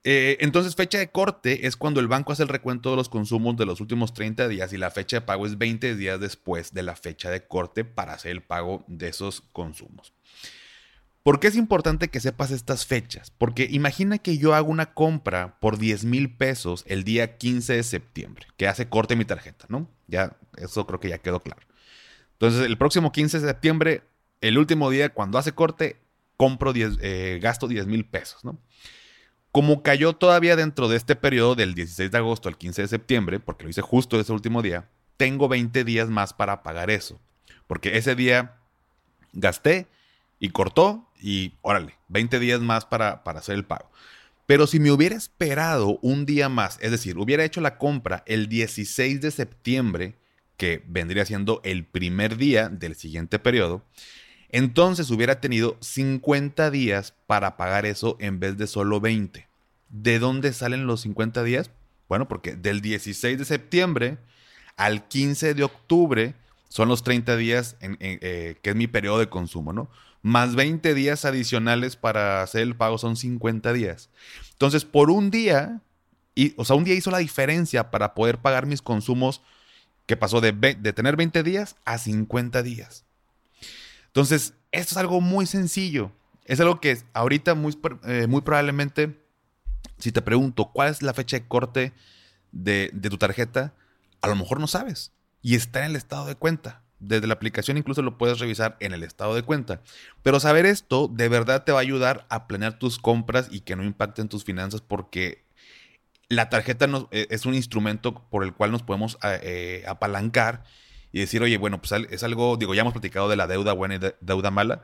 Eh, 0.06 0.38
entonces, 0.42 0.76
fecha 0.76 0.98
de 0.98 1.10
corte 1.10 1.66
es 1.66 1.78
cuando 1.78 2.02
el 2.02 2.10
banco 2.10 2.34
hace 2.34 2.44
el 2.44 2.50
recuento 2.50 2.92
de 2.92 2.98
los 2.98 3.08
consumos 3.08 3.56
de 3.56 3.66
los 3.66 3.80
últimos 3.80 4.14
30 4.14 4.50
días 4.50 4.74
y 4.74 4.78
la 4.78 4.92
fecha 4.92 5.18
de 5.18 5.22
pago 5.22 5.46
es 5.46 5.58
20 5.58 5.96
días 5.96 6.20
después 6.20 6.74
de 6.74 6.84
la 6.84 6.98
fecha 6.98 7.30
de 7.30 7.48
corte 7.48 7.86
para 7.86 8.14
hacer 8.14 8.32
el 8.32 8.44
pago 8.44 8.84
de 8.88 9.08
esos 9.08 9.42
consumos. 9.54 10.14
¿Por 11.24 11.40
qué 11.40 11.48
es 11.48 11.56
importante 11.56 12.10
que 12.10 12.20
sepas 12.20 12.52
estas 12.52 12.86
fechas? 12.86 13.32
Porque 13.38 13.66
imagina 13.72 14.18
que 14.18 14.38
yo 14.38 14.54
hago 14.54 14.70
una 14.70 14.94
compra 14.94 15.58
por 15.62 15.78
10 15.78 16.04
mil 16.04 16.36
pesos 16.36 16.84
el 16.86 17.06
día 17.06 17.38
15 17.38 17.78
de 17.78 17.84
septiembre, 17.84 18.48
que 18.58 18.68
hace 18.68 18.90
corte 18.90 19.16
mi 19.16 19.24
tarjeta, 19.24 19.66
¿no? 19.70 19.90
Ya, 20.08 20.36
eso 20.58 20.86
creo 20.86 21.00
que 21.00 21.08
ya 21.08 21.20
quedó 21.20 21.40
claro. 21.40 21.62
Entonces, 22.34 22.66
el 22.68 22.78
próximo 22.78 23.14
15 23.14 23.40
de 23.40 23.48
septiembre, 23.48 24.04
el 24.42 24.58
último 24.58 24.90
día, 24.90 25.14
cuando 25.14 25.38
hace 25.38 25.54
corte, 25.54 25.96
compro 26.36 26.74
10, 26.74 26.98
eh, 27.02 27.40
gasto 27.42 27.70
10 27.70 27.88
mil 27.88 28.04
pesos, 28.04 28.44
¿no? 28.44 28.60
Como 29.54 29.82
cayó 29.82 30.14
todavía 30.14 30.58
dentro 30.58 30.90
de 30.90 30.98
este 30.98 31.16
periodo 31.16 31.56
del 31.56 31.74
16 31.74 32.12
de 32.12 32.18
agosto 32.18 32.50
al 32.50 32.58
15 32.58 32.82
de 32.82 32.88
septiembre, 32.90 33.40
porque 33.40 33.64
lo 33.64 33.70
hice 33.70 33.82
justo 33.82 34.20
ese 34.20 34.34
último 34.34 34.62
día, 34.62 34.90
tengo 35.16 35.48
20 35.48 35.86
días 35.86 36.10
más 36.10 36.34
para 36.34 36.64
pagar 36.64 36.92
eso. 36.92 37.22
Porque 37.66 37.98
ese 37.98 38.14
día 38.14 38.58
gasté 39.32 39.88
y 40.44 40.50
cortó 40.50 41.10
y 41.22 41.54
órale, 41.62 41.96
20 42.10 42.38
días 42.38 42.60
más 42.60 42.84
para, 42.84 43.24
para 43.24 43.40
hacer 43.40 43.56
el 43.56 43.64
pago. 43.64 43.90
Pero 44.46 44.68
si 44.68 44.78
me 44.78 44.92
hubiera 44.92 45.16
esperado 45.16 46.00
un 46.02 46.26
día 46.26 46.50
más, 46.50 46.78
es 46.82 46.92
decir, 46.92 47.18
hubiera 47.18 47.46
hecho 47.46 47.62
la 47.62 47.78
compra 47.78 48.26
el 48.28 48.50
16 48.50 49.22
de 49.22 49.32
septiembre, 49.32 50.18
que 50.58 50.84
vendría 50.86 51.26
siendo 51.26 51.62
el 51.64 51.86
primer 51.86 52.36
día 52.36 52.68
del 52.68 52.96
siguiente 52.96 53.40
periodo, 53.40 53.86
entonces 54.50 55.10
hubiera 55.12 55.40
tenido 55.40 55.78
50 55.80 56.70
días 56.72 57.14
para 57.26 57.56
pagar 57.56 57.86
eso 57.86 58.18
en 58.20 58.42
vez 58.42 58.58
de 58.58 58.68
solo 58.68 59.00
20. 59.00 59.48
¿De 59.88 60.20
dónde 60.20 60.52
salen 60.52 60.88
los 60.88 61.00
50 61.02 61.42
días? 61.44 61.72
Bueno, 62.10 62.28
porque 62.28 62.58
del 62.58 62.82
16 62.82 63.40
de 63.40 63.46
septiembre 63.46 64.18
al 64.76 65.08
15 65.08 65.54
de 65.54 65.64
octubre 65.64 66.36
son 66.74 66.90
los 66.90 67.04
30 67.04 67.38
días 67.38 67.76
en, 67.82 67.98
eh, 68.00 68.58
que 68.64 68.72
es 68.72 68.76
mi 68.76 68.88
periodo 68.88 69.20
de 69.20 69.30
consumo, 69.30 69.74
¿no? 69.74 69.92
Más 70.24 70.56
20 70.56 70.96
días 70.96 71.24
adicionales 71.24 71.98
para 71.98 72.42
hacer 72.42 72.64
el 72.64 72.76
pago 72.76 72.98
son 72.98 73.16
50 73.16 73.74
días. 73.74 74.10
Entonces, 74.54 74.84
por 74.84 75.12
un 75.12 75.30
día, 75.30 75.82
y, 76.34 76.56
o 76.58 76.66
sea, 76.66 76.76
un 76.76 76.84
día 76.84 76.96
hizo 76.96 77.12
la 77.12 77.20
diferencia 77.20 77.92
para 77.92 78.16
poder 78.16 78.40
pagar 78.40 78.66
mis 78.66 78.82
consumos 78.82 79.44
que 80.08 80.18
pasó 80.18 80.42
de, 80.42 80.52
de 80.52 80.94
tener 80.94 81.16
20 81.16 81.44
días 81.44 81.76
a 81.86 82.00
50 82.00 82.64
días. 82.64 83.06
Entonces, 84.08 84.56
esto 84.72 84.96
es 84.96 84.98
algo 84.98 85.22
muy 85.22 85.46
sencillo. 85.46 86.12
Es 86.46 86.60
algo 86.60 86.82
que 86.82 86.98
ahorita 87.14 87.54
muy, 87.54 87.78
eh, 88.08 88.26
muy 88.28 88.42
probablemente, 88.42 89.24
si 90.00 90.12
te 90.12 90.24
pregunto 90.24 90.72
cuál 90.74 90.90
es 90.90 91.04
la 91.04 91.14
fecha 91.14 91.38
de 91.38 91.48
corte 91.48 91.94
de, 92.52 92.90
tu 93.12 93.20
tarjeta, 93.20 93.76
a 94.22 94.28
lo 94.28 94.36
mejor 94.36 94.60
no 94.60 94.66
sabes. 94.66 95.12
Y 95.44 95.54
está 95.54 95.82
en 95.82 95.92
el 95.92 95.96
estado 95.96 96.26
de 96.26 96.34
cuenta. 96.34 96.82
Desde 97.00 97.28
la 97.28 97.34
aplicación 97.36 97.78
incluso 97.78 98.02
lo 98.02 98.18
puedes 98.18 98.40
revisar 98.40 98.78
en 98.80 98.94
el 98.94 99.04
estado 99.04 99.36
de 99.36 99.44
cuenta. 99.44 99.82
Pero 100.24 100.40
saber 100.40 100.66
esto 100.66 101.08
de 101.08 101.30
verdad 101.30 101.64
te 101.66 101.72
va 101.72 101.78
a 101.78 101.82
ayudar 101.82 102.26
a 102.30 102.48
planear 102.48 102.80
tus 102.80 102.98
compras 102.98 103.50
y 103.52 103.60
que 103.60 103.76
no 103.76 103.84
impacten 103.84 104.30
tus 104.30 104.44
finanzas 104.44 104.82
porque 104.82 105.44
la 106.30 106.50
tarjeta 106.50 106.88
e, 107.12 107.28
es 107.30 107.46
un 107.46 107.54
instrumento 107.54 108.28
por 108.30 108.44
el 108.44 108.54
cual 108.54 108.72
nos 108.72 108.82
podemos 108.82 109.20
eh, 109.22 109.84
apalancar 109.88 110.64
y 111.12 111.20
decir, 111.20 111.44
oye, 111.44 111.58
bueno, 111.58 111.80
pues 111.80 111.92
es 112.10 112.24
algo, 112.24 112.58
digo, 112.58 112.74
ya 112.74 112.82
hemos 112.82 112.94
platicado 112.94 113.30
de 113.30 113.36
la 113.36 113.48
deuda 113.48 113.74
buena 113.74 113.96
y 113.96 114.00
deuda 114.20 114.50
mala, 114.50 114.82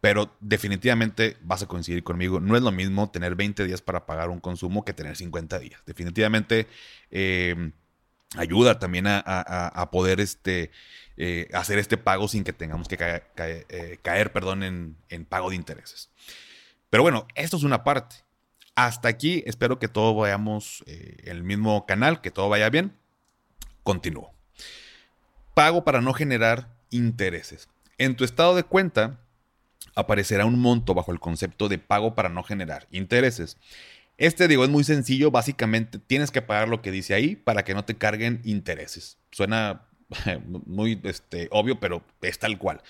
pero 0.00 0.36
definitivamente 0.40 1.36
vas 1.42 1.62
a 1.62 1.66
coincidir 1.66 2.04
conmigo, 2.04 2.38
no 2.38 2.56
es 2.56 2.62
lo 2.62 2.70
mismo 2.70 3.10
tener 3.10 3.34
20 3.34 3.64
días 3.64 3.82
para 3.82 4.06
pagar 4.06 4.30
un 4.30 4.38
consumo 4.38 4.84
que 4.84 4.92
tener 4.92 5.16
50 5.16 5.58
días. 5.58 5.82
Definitivamente 5.84 6.68
em, 7.10 7.72
ayuda 8.36 8.78
también 8.78 9.06
a, 9.06 9.88
poder 9.92 10.20
este, 10.20 10.70
eh, 11.16 11.48
hacer 11.52 11.78
este 11.78 11.96
pago 11.96 12.28
sin 12.28 12.44
que 12.44 12.52
tengamos 12.52 12.88
que 12.88 13.22
eh, 13.36 13.98
caer, 14.02 14.32
perdón, 14.32 14.62
en, 14.62 15.24
pago 15.26 15.50
de 15.50 15.56
intereses. 15.56 16.10
Pero 16.90 17.02
bueno, 17.02 17.26
esto 17.34 17.56
es 17.56 17.62
una 17.62 17.84
parte. 17.84 18.16
Hasta 18.76 19.08
aquí 19.08 19.44
espero 19.46 19.78
que 19.78 19.88
todo 19.88 20.14
vayamos 20.14 20.82
eh, 20.86 21.16
en 21.24 21.36
el 21.36 21.42
mismo 21.44 21.86
canal, 21.86 22.20
que 22.20 22.30
todo 22.30 22.48
vaya 22.48 22.70
bien. 22.70 22.96
Continúo 23.82 24.34
pago 25.54 25.84
para 25.84 26.00
no 26.00 26.12
generar 26.12 26.68
intereses. 26.90 27.68
En 27.96 28.16
tu 28.16 28.24
estado 28.24 28.54
de 28.54 28.64
cuenta 28.64 29.20
aparecerá 29.94 30.44
un 30.44 30.58
monto 30.58 30.94
bajo 30.94 31.12
el 31.12 31.20
concepto 31.20 31.68
de 31.68 31.78
pago 31.78 32.14
para 32.14 32.28
no 32.28 32.42
generar 32.42 32.88
intereses. 32.90 33.56
Este, 34.16 34.48
digo, 34.48 34.64
es 34.64 34.70
muy 34.70 34.84
sencillo. 34.84 35.30
Básicamente 35.30 35.98
tienes 35.98 36.30
que 36.30 36.42
pagar 36.42 36.68
lo 36.68 36.82
que 36.82 36.90
dice 36.90 37.14
ahí 37.14 37.36
para 37.36 37.64
que 37.64 37.74
no 37.74 37.84
te 37.84 37.96
carguen 37.96 38.40
intereses. 38.44 39.18
Suena 39.30 39.88
muy 40.66 41.00
este, 41.04 41.48
obvio, 41.50 41.80
pero 41.80 42.04
es 42.22 42.38
tal 42.38 42.58
cual. 42.58 42.82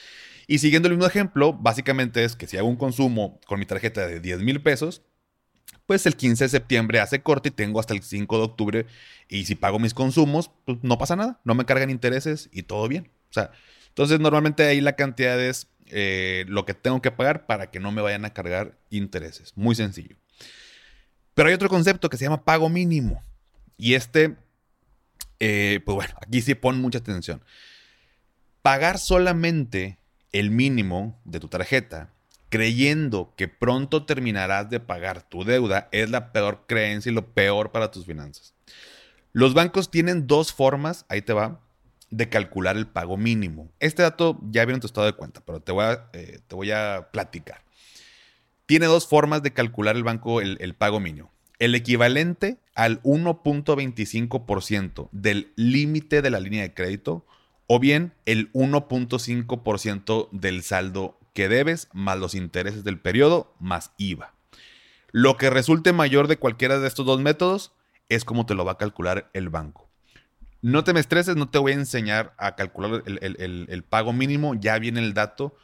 Y 0.47 0.59
siguiendo 0.59 0.89
el 0.89 0.95
mismo 0.95 1.07
ejemplo, 1.07 1.53
básicamente 1.53 2.25
es 2.25 2.37
que 2.37 2.47
si 2.47 2.57
hago 2.57 2.69
un 2.69 2.77
consumo 2.77 3.41
con 3.47 3.59
mi 3.59 3.67
tarjeta 3.67 4.07
de 4.07 4.21
10 4.21 4.41
mil 4.41 4.61
pesos, 4.61 5.03
pues 5.87 6.07
el 6.07 6.17
15 6.17 6.45
de 6.45 6.49
septiembre 6.49 7.01
hace 7.01 7.23
corte 7.23 7.49
y 7.49 7.53
tengo 7.53 7.81
hasta 7.81 7.95
el 7.95 8.03
5 8.03 8.37
de 8.37 8.45
octubre. 8.45 8.87
Y 9.29 9.47
si 9.47 9.55
pago 9.55 9.79
mis 9.79 9.95
consumos, 9.95 10.51
pues 10.65 10.79
no 10.83 10.99
pasa 10.99 11.17
nada, 11.17 11.41
no 11.45 11.55
me 11.55 11.65
cargan 11.65 11.91
intereses 11.91 12.49
y 12.53 12.63
todo 12.63 12.89
bien. 12.89 13.11
O 13.31 13.33
sea, 13.33 13.53
entonces 13.89 14.21
normalmente 14.21 14.65
ahí 14.65 14.81
la 14.81 14.97
cantidad 14.97 15.41
es 15.41 15.69
eh, 15.87 16.45
lo 16.49 16.65
que 16.65 16.75
tengo 16.75 17.01
que 17.03 17.11
pagar 17.11 17.47
para 17.47 17.71
que 17.71 17.81
no 17.81 17.93
me 17.93 18.03
vayan 18.03 18.25
a 18.25 18.33
cargar 18.33 18.79
intereses. 18.91 19.53
Muy 19.57 19.75
sencillo. 19.75 20.17
Pero 21.35 21.49
hay 21.49 21.55
otro 21.55 21.69
concepto 21.69 22.09
que 22.09 22.17
se 22.17 22.25
llama 22.25 22.45
pago 22.45 22.69
mínimo. 22.69 23.23
Y 23.77 23.95
este, 23.95 24.37
eh, 25.41 25.81
pues 25.85 25.95
bueno, 25.95 26.15
aquí 26.21 26.41
sí 26.41 26.55
pon 26.55 26.81
mucha 26.81 26.99
atención. 26.99 27.43
Pagar 28.63 28.99
solamente 28.99 29.99
el 30.33 30.51
mínimo 30.51 31.21
de 31.25 31.41
tu 31.41 31.49
tarjeta 31.49 32.11
creyendo 32.55 33.35
que 33.37 33.49
pronto 33.49 34.07
terminarás 34.07 34.71
de 34.71 34.79
pagar 34.79 35.29
tu 35.29 35.43
deuda 35.43 35.89
es 35.91 36.09
la 36.09 36.31
peor 36.31 36.67
creencia 36.69 37.11
y 37.11 37.15
lo 37.15 37.35
peor 37.35 37.73
para 37.73 37.91
tus 37.91 38.07
finanzas. 38.07 38.55
Los 39.33 39.55
bancos 39.55 39.91
tienen 39.91 40.29
dos 40.29 40.53
formas, 40.53 41.05
ahí 41.09 41.21
te 41.21 41.33
va, 41.33 41.61
de 42.11 42.29
calcular 42.29 42.77
el 42.77 42.87
pago 42.87 43.17
mínimo. 43.17 43.73
Este 43.81 44.03
dato 44.03 44.39
ya 44.53 44.65
viene 44.65 44.75
en 44.75 44.81
tu 44.83 44.87
estado 44.87 45.05
de 45.05 45.15
cuenta, 45.15 45.41
pero 45.45 45.59
te 45.59 45.73
voy 45.73 45.85
a, 45.85 46.09
eh, 46.13 46.39
te 46.47 46.55
voy 46.55 46.71
a 46.71 47.09
platicar. 47.11 47.64
Tiene 48.67 48.87
dos 48.87 49.07
formas 49.07 49.43
de 49.43 49.53
calcular 49.53 49.97
el 49.97 50.05
banco 50.05 50.41
el, 50.41 50.57
el 50.61 50.75
pago 50.75 51.01
mínimo. 51.01 51.31
El 51.59 51.75
equivalente 51.75 52.59
al 52.75 53.03
1.25% 53.03 55.09
del 55.13 55.53
límite 55.57 56.23
de 56.23 56.31
la 56.31 56.41
línea 56.41 56.63
de 56.63 56.75
crédito 56.75 57.27
o 57.67 57.79
bien 57.79 58.15
el 58.27 58.53
1.5% 58.53 60.29
del 60.33 60.63
saldo 60.63 61.19
que 61.33 61.49
debes 61.49 61.89
más 61.93 62.19
los 62.19 62.35
intereses 62.35 62.85
del 62.85 62.99
periodo 62.99 63.55
más 63.59 63.93
IVA. 63.99 64.35
Lo 65.11 65.37
que 65.37 65.51
resulte 65.51 65.93
mayor 65.93 66.29
de 66.29 66.39
cualquiera 66.39 66.79
de 66.79 66.89
estos 66.89 67.07
dos 67.07 67.21
métodos 67.21 67.73
es 68.09 68.25
como 68.25 68.47
te 68.47 68.55
lo 68.55 68.65
va 68.65 68.73
a 68.73 68.79
calcular 68.79 69.31
el 69.33 69.49
banco. 69.49 69.89
No 70.63 70.83
te 70.83 70.93
me 70.93 71.01
estreses, 71.01 71.37
no 71.37 71.51
te 71.51 71.59
voy 71.59 71.73
a 71.73 71.77
enseñar 71.77 72.35
a 72.39 72.57
calcular 72.57 73.03
el, 73.07 73.85
pago 73.85 74.13
mínimo, 74.13 74.55
ya 74.55 74.79
viene 74.79 75.01
el 75.01 75.15
dato. 75.15 75.57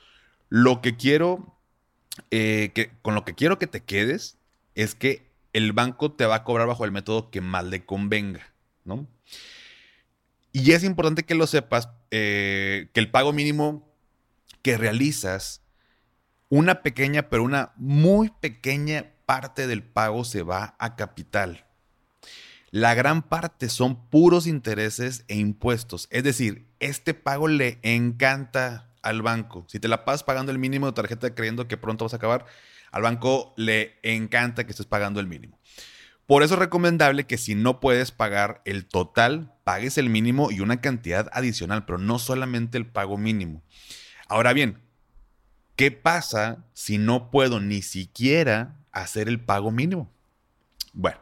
Lo 0.50 0.82
que 0.82 0.96
quiero, 0.96 1.56
eh, 2.30 2.70
que, 2.74 2.90
con 3.02 3.14
lo 3.14 3.24
que 3.24 3.34
quiero 3.34 3.58
que 3.58 3.66
te 3.66 3.82
quedes 3.82 4.36
es 4.74 4.94
que 4.94 5.30
el 5.52 5.72
banco 5.72 6.12
te 6.12 6.26
va 6.26 6.36
a 6.36 6.44
cobrar 6.44 6.68
bajo 6.68 6.84
el 6.84 6.92
método 6.92 7.30
que 7.30 7.40
más 7.40 7.64
le 7.64 7.84
convenga, 7.84 8.52
¿no? 8.84 9.06
Y 10.52 10.72
es 10.72 10.84
importante 10.84 11.24
que 11.24 11.34
lo 11.34 11.46
sepas, 11.46 11.88
eh, 12.10 12.88
que 12.92 13.00
el 13.00 13.10
pago 13.10 13.32
mínimo 13.32 13.88
que 14.62 14.76
realizas, 14.76 15.62
una 16.48 16.82
pequeña, 16.82 17.28
pero 17.28 17.44
una 17.44 17.72
muy 17.76 18.30
pequeña 18.40 19.12
parte 19.26 19.66
del 19.66 19.82
pago 19.82 20.24
se 20.24 20.42
va 20.42 20.74
a 20.78 20.96
capital. 20.96 21.66
La 22.72 22.94
gran 22.94 23.22
parte 23.22 23.68
son 23.68 24.08
puros 24.10 24.46
intereses 24.46 25.24
e 25.28 25.36
impuestos. 25.36 26.08
Es 26.10 26.24
decir, 26.24 26.66
este 26.80 27.14
pago 27.14 27.48
le 27.48 27.78
encanta 27.82 28.89
al 29.02 29.22
banco. 29.22 29.64
Si 29.68 29.80
te 29.80 29.88
la 29.88 30.04
pasas 30.04 30.24
pagando 30.24 30.52
el 30.52 30.58
mínimo 30.58 30.86
de 30.86 30.92
tarjeta 30.92 31.34
creyendo 31.34 31.68
que 31.68 31.76
pronto 31.76 32.04
vas 32.04 32.12
a 32.12 32.16
acabar, 32.16 32.46
al 32.92 33.02
banco 33.02 33.54
le 33.56 33.98
encanta 34.02 34.64
que 34.64 34.70
estés 34.70 34.86
pagando 34.86 35.20
el 35.20 35.26
mínimo. 35.26 35.58
Por 36.26 36.44
eso 36.44 36.54
es 36.54 36.60
recomendable 36.60 37.24
que 37.24 37.38
si 37.38 37.56
no 37.56 37.80
puedes 37.80 38.12
pagar 38.12 38.62
el 38.64 38.86
total, 38.86 39.52
pagues 39.64 39.98
el 39.98 40.08
mínimo 40.10 40.52
y 40.52 40.60
una 40.60 40.80
cantidad 40.80 41.28
adicional, 41.32 41.84
pero 41.86 41.98
no 41.98 42.20
solamente 42.20 42.78
el 42.78 42.86
pago 42.86 43.18
mínimo. 43.18 43.62
Ahora 44.28 44.52
bien, 44.52 44.80
¿qué 45.74 45.90
pasa 45.90 46.64
si 46.72 46.98
no 46.98 47.32
puedo 47.32 47.58
ni 47.58 47.82
siquiera 47.82 48.76
hacer 48.92 49.28
el 49.28 49.40
pago 49.40 49.72
mínimo? 49.72 50.08
Bueno, 50.92 51.18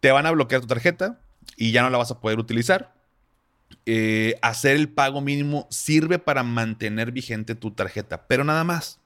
te 0.00 0.10
van 0.12 0.26
a 0.26 0.32
bloquear 0.32 0.60
tu 0.60 0.66
tarjeta 0.66 1.20
y 1.56 1.72
ya 1.72 1.82
no 1.82 1.88
la 1.88 1.96
vas 1.96 2.10
a 2.10 2.20
poder 2.20 2.38
utilizar. 2.38 2.97
Eh, 3.86 4.38
hacer 4.42 4.76
el 4.76 4.88
pago 4.88 5.20
mínimo 5.20 5.66
sirve 5.70 6.18
para 6.18 6.42
mantener 6.42 7.12
vigente 7.12 7.54
tu 7.54 7.70
tarjeta, 7.70 8.26
pero 8.26 8.44
nada 8.44 8.64
más. 8.64 9.00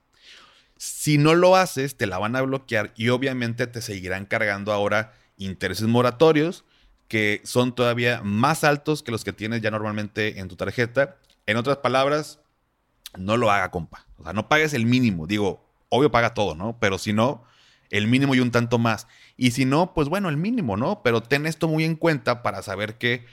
Si 0.76 1.18
no 1.18 1.34
lo 1.34 1.54
haces, 1.54 1.96
te 1.96 2.06
la 2.06 2.18
van 2.18 2.34
a 2.34 2.42
bloquear 2.42 2.92
y 2.96 3.10
obviamente 3.10 3.68
te 3.68 3.80
seguirán 3.80 4.26
cargando 4.26 4.72
ahora 4.72 5.14
intereses 5.36 5.86
moratorios 5.86 6.64
que 7.06 7.40
son 7.44 7.74
todavía 7.74 8.22
más 8.24 8.64
altos 8.64 9.02
que 9.02 9.12
los 9.12 9.22
que 9.22 9.32
tienes 9.32 9.60
ya 9.60 9.70
normalmente 9.70 10.40
en 10.40 10.48
tu 10.48 10.56
tarjeta. 10.56 11.18
En 11.46 11.58
otras 11.58 11.76
palabras, 11.76 12.40
no 13.18 13.36
lo 13.36 13.50
haga, 13.50 13.70
compa. 13.70 14.06
O 14.16 14.24
sea, 14.24 14.32
no 14.32 14.48
pagues 14.48 14.72
el 14.72 14.86
mínimo. 14.86 15.26
Digo, 15.26 15.68
obvio 15.90 16.10
paga 16.10 16.34
todo, 16.34 16.54
¿no? 16.54 16.78
Pero 16.80 16.98
si 16.98 17.12
no, 17.12 17.44
el 17.90 18.06
mínimo 18.06 18.34
y 18.34 18.40
un 18.40 18.50
tanto 18.50 18.78
más. 18.78 19.06
Y 19.36 19.50
si 19.50 19.66
no, 19.66 19.92
pues 19.92 20.08
bueno, 20.08 20.30
el 20.30 20.38
mínimo, 20.38 20.76
¿no? 20.76 21.02
Pero 21.02 21.22
ten 21.22 21.46
esto 21.46 21.68
muy 21.68 21.84
en 21.84 21.96
cuenta 21.96 22.42
para 22.42 22.62
saber 22.62 22.96
que 22.96 23.26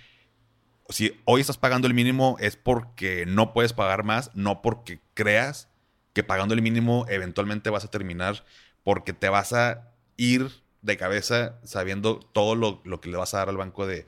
si 0.89 1.19
hoy 1.25 1.41
estás 1.41 1.57
pagando 1.57 1.87
el 1.87 1.93
mínimo 1.93 2.37
es 2.39 2.55
porque 2.55 3.25
no 3.27 3.53
puedes 3.53 3.73
pagar 3.73 4.03
más, 4.03 4.31
no 4.33 4.61
porque 4.61 4.99
creas 5.13 5.69
que 6.13 6.23
pagando 6.23 6.53
el 6.55 6.61
mínimo 6.61 7.05
eventualmente 7.09 7.69
vas 7.69 7.85
a 7.85 7.91
terminar 7.91 8.43
porque 8.83 9.13
te 9.13 9.29
vas 9.29 9.53
a 9.53 9.93
ir 10.17 10.49
de 10.81 10.97
cabeza 10.97 11.59
sabiendo 11.63 12.19
todo 12.19 12.55
lo, 12.55 12.81
que 13.01 13.09
le 13.09 13.17
vas 13.17 13.33
a 13.33 13.37
dar 13.37 13.49
al 13.49 13.57
banco 13.57 13.85
de, 13.85 14.07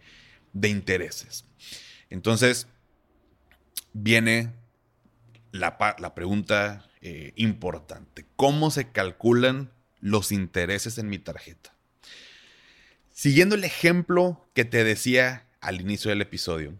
de 0.53 0.69
intereses. 0.69 1.45
Entonces, 2.09 2.67
viene 3.93 4.51
la, 5.51 5.77
la 5.99 6.15
pregunta 6.15 6.85
eh, 7.01 7.33
importante. 7.35 8.25
¿Cómo 8.35 8.71
se 8.71 8.91
calculan 8.91 9.71
los 9.99 10.31
intereses 10.31 10.97
en 10.97 11.09
mi 11.09 11.19
tarjeta? 11.19 11.75
Siguiendo 13.11 13.55
el 13.55 13.63
ejemplo 13.63 14.49
que 14.53 14.65
te 14.65 14.83
decía 14.83 15.45
al 15.61 15.79
inicio 15.79 16.09
del 16.09 16.21
episodio, 16.21 16.73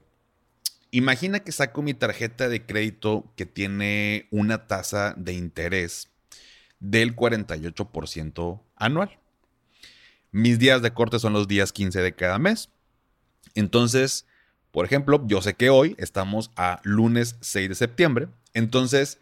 imagina 0.92 1.40
que 1.40 1.52
saco 1.52 1.82
mi 1.82 1.94
tarjeta 1.94 2.50
de 2.50 2.66
crédito 2.66 3.32
que 3.36 3.46
tiene 3.46 4.28
una 4.32 4.68
tasa 4.68 5.14
de 5.18 5.34
interés 5.34 6.10
del 6.80 7.16
48% 7.16 8.62
anual. 8.76 9.18
Mis 10.32 10.60
días 10.60 10.82
de 10.82 10.94
corte 10.94 11.20
son 11.20 11.34
los 11.34 11.48
días 11.48 11.72
15 11.72 12.02
de 12.02 12.14
cada 12.14 12.40
mes. 12.40 12.70
Entonces, 13.54 14.26
por 14.72 14.86
ejemplo, 14.86 15.22
yo 15.28 15.42
sé 15.42 15.54
que 15.54 15.70
hoy 15.70 15.96
estamos 15.98 16.52
a 16.56 16.80
lunes 16.84 17.36
6 17.42 17.70
de 17.70 17.76
septiembre. 17.76 18.28
Entonces, 18.54 19.20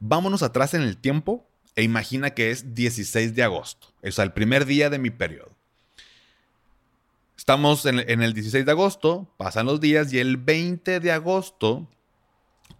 vámonos 0.00 0.42
atrás 0.42 0.74
en 0.74 0.82
el 0.82 0.96
tiempo 0.96 1.46
e 1.76 1.82
imagina 1.82 2.30
que 2.30 2.50
es 2.50 2.74
16 2.74 3.34
de 3.34 3.42
agosto. 3.42 3.88
O 4.02 4.10
sea, 4.10 4.24
el 4.24 4.32
primer 4.32 4.64
día 4.64 4.90
de 4.90 4.98
mi 4.98 5.10
periodo. 5.10 5.53
Estamos 7.44 7.84
en, 7.84 7.98
el 7.98 8.32
16 8.32 8.64
de 8.64 8.70
agosto, 8.70 9.30
pasan 9.36 9.66
los 9.66 9.78
días 9.78 10.10
y 10.14 10.18
el 10.18 10.38
20 10.38 10.98
de 10.98 11.12
agosto, 11.12 11.86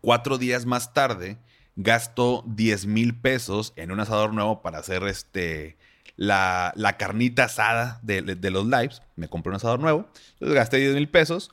cuatro 0.00 0.38
días 0.38 0.64
más 0.64 0.94
tarde, 0.94 1.36
gasto 1.76 2.42
10 2.46 2.86
mil 2.86 3.14
pesos 3.14 3.74
en 3.76 3.92
un 3.92 4.00
asador 4.00 4.32
nuevo 4.32 4.62
para 4.62 4.78
hacer 4.78 5.02
este, 5.02 5.76
la, 6.16 6.72
carnita 6.98 7.44
asada 7.44 8.00
de, 8.02 8.22
de, 8.22 8.50
los 8.50 8.64
lives. 8.64 9.02
Me 9.16 9.28
compré 9.28 9.50
un 9.50 9.56
asador 9.56 9.80
nuevo. 9.80 10.08
Entonces 10.32 10.54
gasté 10.54 10.78
10 10.78 10.94
mil 10.94 11.10
pesos. 11.10 11.50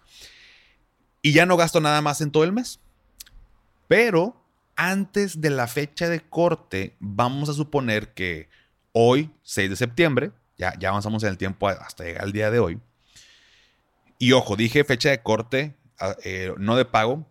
Y 1.22 1.34
ya 1.34 1.46
no 1.46 1.58
gasto 1.58 1.82
nada 1.82 2.02
más 2.02 2.22
en 2.22 2.32
todo 2.32 2.46
el 2.46 2.54
mes. 2.54 2.80
Pero 3.90 4.42
antes 4.78 5.42
de 5.42 5.50
la 5.50 5.68
fecha 5.68 6.08
de 6.08 6.22
corte, 6.22 6.96
vamos 7.02 7.50
a 7.50 7.54
suponer 7.54 8.14
que 8.14 8.48
hoy, 8.94 9.32
6 9.44 9.70
de 9.70 9.76
septiembre, 9.76 10.32
ya, 10.58 10.80
ya 10.80 10.88
avanzamos 10.88 11.24
en 11.24 11.30
el 11.30 11.38
tiempo 11.38 11.68
hasta 11.68 12.06
llegar 12.06 12.24
al 12.24 12.32
día 12.32 12.50
de 12.50 12.60
hoy. 12.60 12.80
Y 14.22 14.34
ojo, 14.34 14.56
dije 14.56 14.84
fecha 14.84 15.10
de 15.10 15.24
corte, 15.24 15.76
ah, 16.00 16.16
eh, 16.24 16.54
no 16.60 16.76
de 16.76 16.86
pago, 16.86 17.28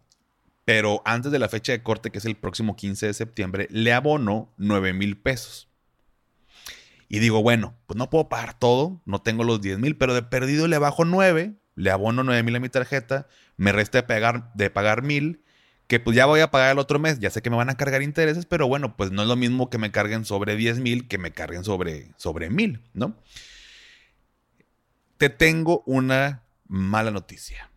pero 0.65 1.03
antes 1.05 1.31
de 1.31 1.39
la 1.39 1.49
fecha 1.49 1.71
de 1.71 1.85
corte, 1.85 2.11
que 2.11 2.19
es 2.19 2.25
el 2.25 2.35
próximo 2.35 2.75
15 2.75 3.07
de 3.07 3.15
septiembre, 3.15 3.69
le 3.71 3.93
abono 3.93 4.53
9 4.57 4.93
mil 4.93 5.17
pesos. 5.17 5.69
Y 7.09 7.21
digo, 7.21 7.45
bueno, 7.45 7.77
pues 7.87 7.97
no 7.97 8.11
puedo 8.11 8.29
pagar 8.29 8.59
todo, 8.59 9.01
no 9.05 9.23
tengo 9.23 9.45
los 9.45 9.61
10 9.61 9.79
mil, 9.79 9.97
pero 9.97 10.15
de 10.15 10.25
perdido 10.25 10.67
le 10.67 10.79
bajo 10.79 11.05
9, 11.05 11.55
le 11.77 11.91
abono 11.93 12.25
9 12.25 12.43
mil 12.43 12.57
a 12.57 12.61
mi 12.61 12.69
tarjeta, 12.69 13.29
me 13.57 13.71
resta 13.71 13.99
de 13.99 14.03
pagar, 14.09 14.53
de 14.55 14.69
pagar 14.69 15.03
mil, 15.03 15.45
que 15.87 16.01
pues 16.01 16.17
ya 16.17 16.27
voy 16.27 16.41
a 16.41 16.51
pagar 16.51 16.73
el 16.73 16.81
otro 16.81 16.99
mes, 16.99 17.21
ya 17.21 17.31
sé 17.31 17.41
que 17.41 17.51
me 17.51 17.57
van 17.57 17.71
a 17.71 17.77
cargar 17.77 18.03
intereses, 18.03 18.47
pero 18.47 18.67
bueno, 18.67 18.97
pues 18.97 19.13
no 19.13 19.23
es 19.23 19.29
lo 19.29 19.37
mismo 19.37 19.71
que 19.71 19.79
me 19.79 19.93
carguen 19.93 20.25
sobre 20.25 20.57
10 20.57 20.81
mil 20.81 21.07
que 21.07 21.19
me 21.19 21.31
carguen 21.31 21.63
sobre, 21.63 22.11
sobre 22.17 22.51
mil, 22.51 22.83
¿no? 22.95 23.17
Te 25.19 25.29
tengo 25.29 25.85
una 25.87 26.50
mala 26.71 27.11
noticia. 27.11 27.69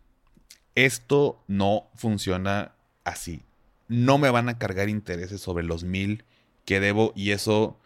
Esto 0.75 1.43
no 1.47 1.89
funciona 1.95 2.73
así. 3.03 3.43
No 3.87 4.17
me 4.17 4.29
van 4.29 4.49
a 4.49 4.59
cargar 4.59 4.87
intereses 4.87 5.41
sobre 5.41 5.63
los 5.63 5.83
mil 5.83 6.23
que 6.63 6.79
debo 6.79 7.11
y 7.15 7.31
eso 7.31 7.79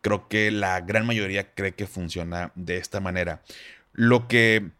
creo 0.00 0.28
que 0.28 0.50
la 0.50 0.80
gran 0.80 1.06
mayoría 1.06 1.54
cree 1.54 1.74
que 1.74 1.86
funciona 1.86 2.52
de 2.56 2.76
esta 2.76 3.00
manera. 3.00 3.42
Lo 3.92 4.28
que, 4.28 4.72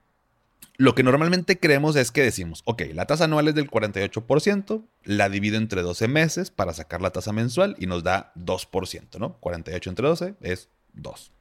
lo 0.76 0.94
que 0.94 1.04
normalmente 1.04 1.58
creemos 1.58 1.96
es 1.96 2.10
que 2.10 2.22
decimos, 2.22 2.62
ok, 2.66 2.82
la 2.92 3.06
tasa 3.06 3.24
anual 3.24 3.48
es 3.48 3.54
del 3.54 3.70
48%, 3.70 4.84
la 5.04 5.28
divido 5.28 5.56
entre 5.56 5.82
12 5.82 6.08
meses 6.08 6.50
para 6.50 6.74
sacar 6.74 7.00
la 7.00 7.10
tasa 7.10 7.32
mensual 7.32 7.76
y 7.78 7.86
nos 7.86 8.02
da 8.02 8.32
2%, 8.34 9.18
¿no? 9.18 9.38
48 9.38 9.90
entre 9.90 10.08
12 10.08 10.34
es 10.42 10.68
2. 10.94 11.32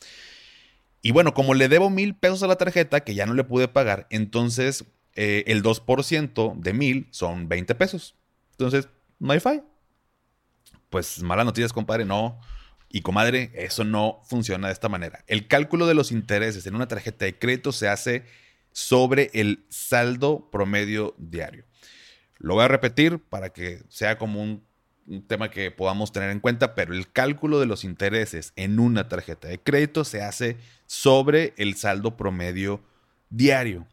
Y 1.04 1.12
bueno, 1.12 1.34
como 1.34 1.54
le 1.54 1.68
debo 1.68 1.90
mil 1.90 2.16
pesos 2.16 2.42
a 2.44 2.48
la 2.48 2.56
tarjeta 2.56 3.02
que 3.02 3.14
ya 3.14 3.26
no 3.26 3.34
le 3.34 3.44
pude 3.44 3.68
pagar, 3.68 4.08
entonces 4.10 4.86
eh, 5.16 5.44
el 5.48 5.62
2% 5.62 6.56
de 6.56 6.74
mil 6.74 7.08
son 7.12 7.50
20 7.50 7.76
pesos. 7.76 8.16
Entonces, 8.52 8.88
no 9.20 9.34
hay 9.34 9.42
falla. 9.42 9.66
Pues 10.90 11.22
malas 11.22 11.46
noticias, 11.46 11.74
compadre, 11.74 12.06
no 12.06 12.40
y 12.90 13.02
comadre, 13.02 13.52
eso 13.56 13.84
no 13.84 14.22
funciona 14.24 14.68
de 14.68 14.74
esta 14.74 14.88
manera. 14.88 15.26
El 15.28 15.48
cálculo 15.48 15.88
de 15.88 15.94
los 15.94 16.12
intereses 16.12 16.66
en 16.68 16.76
una 16.76 16.88
tarjeta 16.88 17.26
de 17.26 17.38
crédito 17.38 17.74
se 17.74 17.90
hace 17.90 18.24
sobre 18.72 19.30
el 19.34 19.66
saldo 19.68 20.50
promedio 20.52 21.16
diario. 21.18 21.66
Lo 22.38 22.54
voy 22.54 22.64
a 22.64 22.70
repetir 22.70 23.20
para 23.20 23.50
que 23.50 23.84
sea 23.90 24.18
como 24.18 24.42
un, 24.42 24.64
tema 25.28 25.52
que 25.52 25.72
podamos 25.72 26.12
tener 26.12 26.30
en 26.30 26.40
cuenta, 26.40 26.76
pero 26.76 26.94
el 26.94 27.12
cálculo 27.12 27.60
de 27.60 27.66
los 27.66 27.84
intereses 27.84 28.54
en 28.56 28.80
una 28.80 29.10
tarjeta 29.10 29.48
de 29.48 29.60
crédito 29.60 30.04
se 30.04 30.22
hace 30.22 30.58
sobre 30.86 31.54
el 31.58 31.76
saldo 31.76 32.18
promedio 32.18 32.82
diario. 33.30 33.88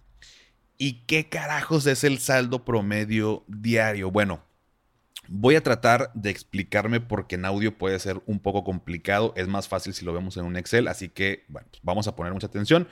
¿Y 0.78 1.04
qué 1.06 1.28
carajos 1.28 1.86
es 1.86 2.04
el 2.04 2.18
saldo 2.18 2.64
promedio 2.64 3.44
diario? 3.48 4.10
Bueno, 4.10 4.42
Voy 5.32 5.54
a 5.54 5.62
tratar 5.62 6.10
de 6.12 6.28
explicarme 6.28 7.00
porque 7.00 7.36
en 7.36 7.44
audio 7.44 7.78
puede 7.78 7.96
ser 8.00 8.20
un 8.26 8.40
poco 8.40 8.64
complicado. 8.64 9.32
Es 9.36 9.46
más 9.46 9.68
fácil 9.68 9.94
si 9.94 10.04
lo 10.04 10.12
vemos 10.12 10.36
en 10.36 10.44
un 10.44 10.56
Excel, 10.56 10.88
así 10.88 11.08
que 11.08 11.44
bueno, 11.46 11.68
pues 11.70 11.80
vamos 11.84 12.08
a 12.08 12.16
poner 12.16 12.32
mucha 12.32 12.48
atención. 12.48 12.88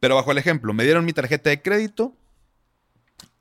Pero 0.00 0.16
bajo 0.16 0.32
el 0.32 0.36
ejemplo, 0.36 0.74
me 0.74 0.84
dieron 0.84 1.06
mi 1.06 1.14
tarjeta 1.14 1.48
de 1.48 1.62
crédito. 1.62 2.14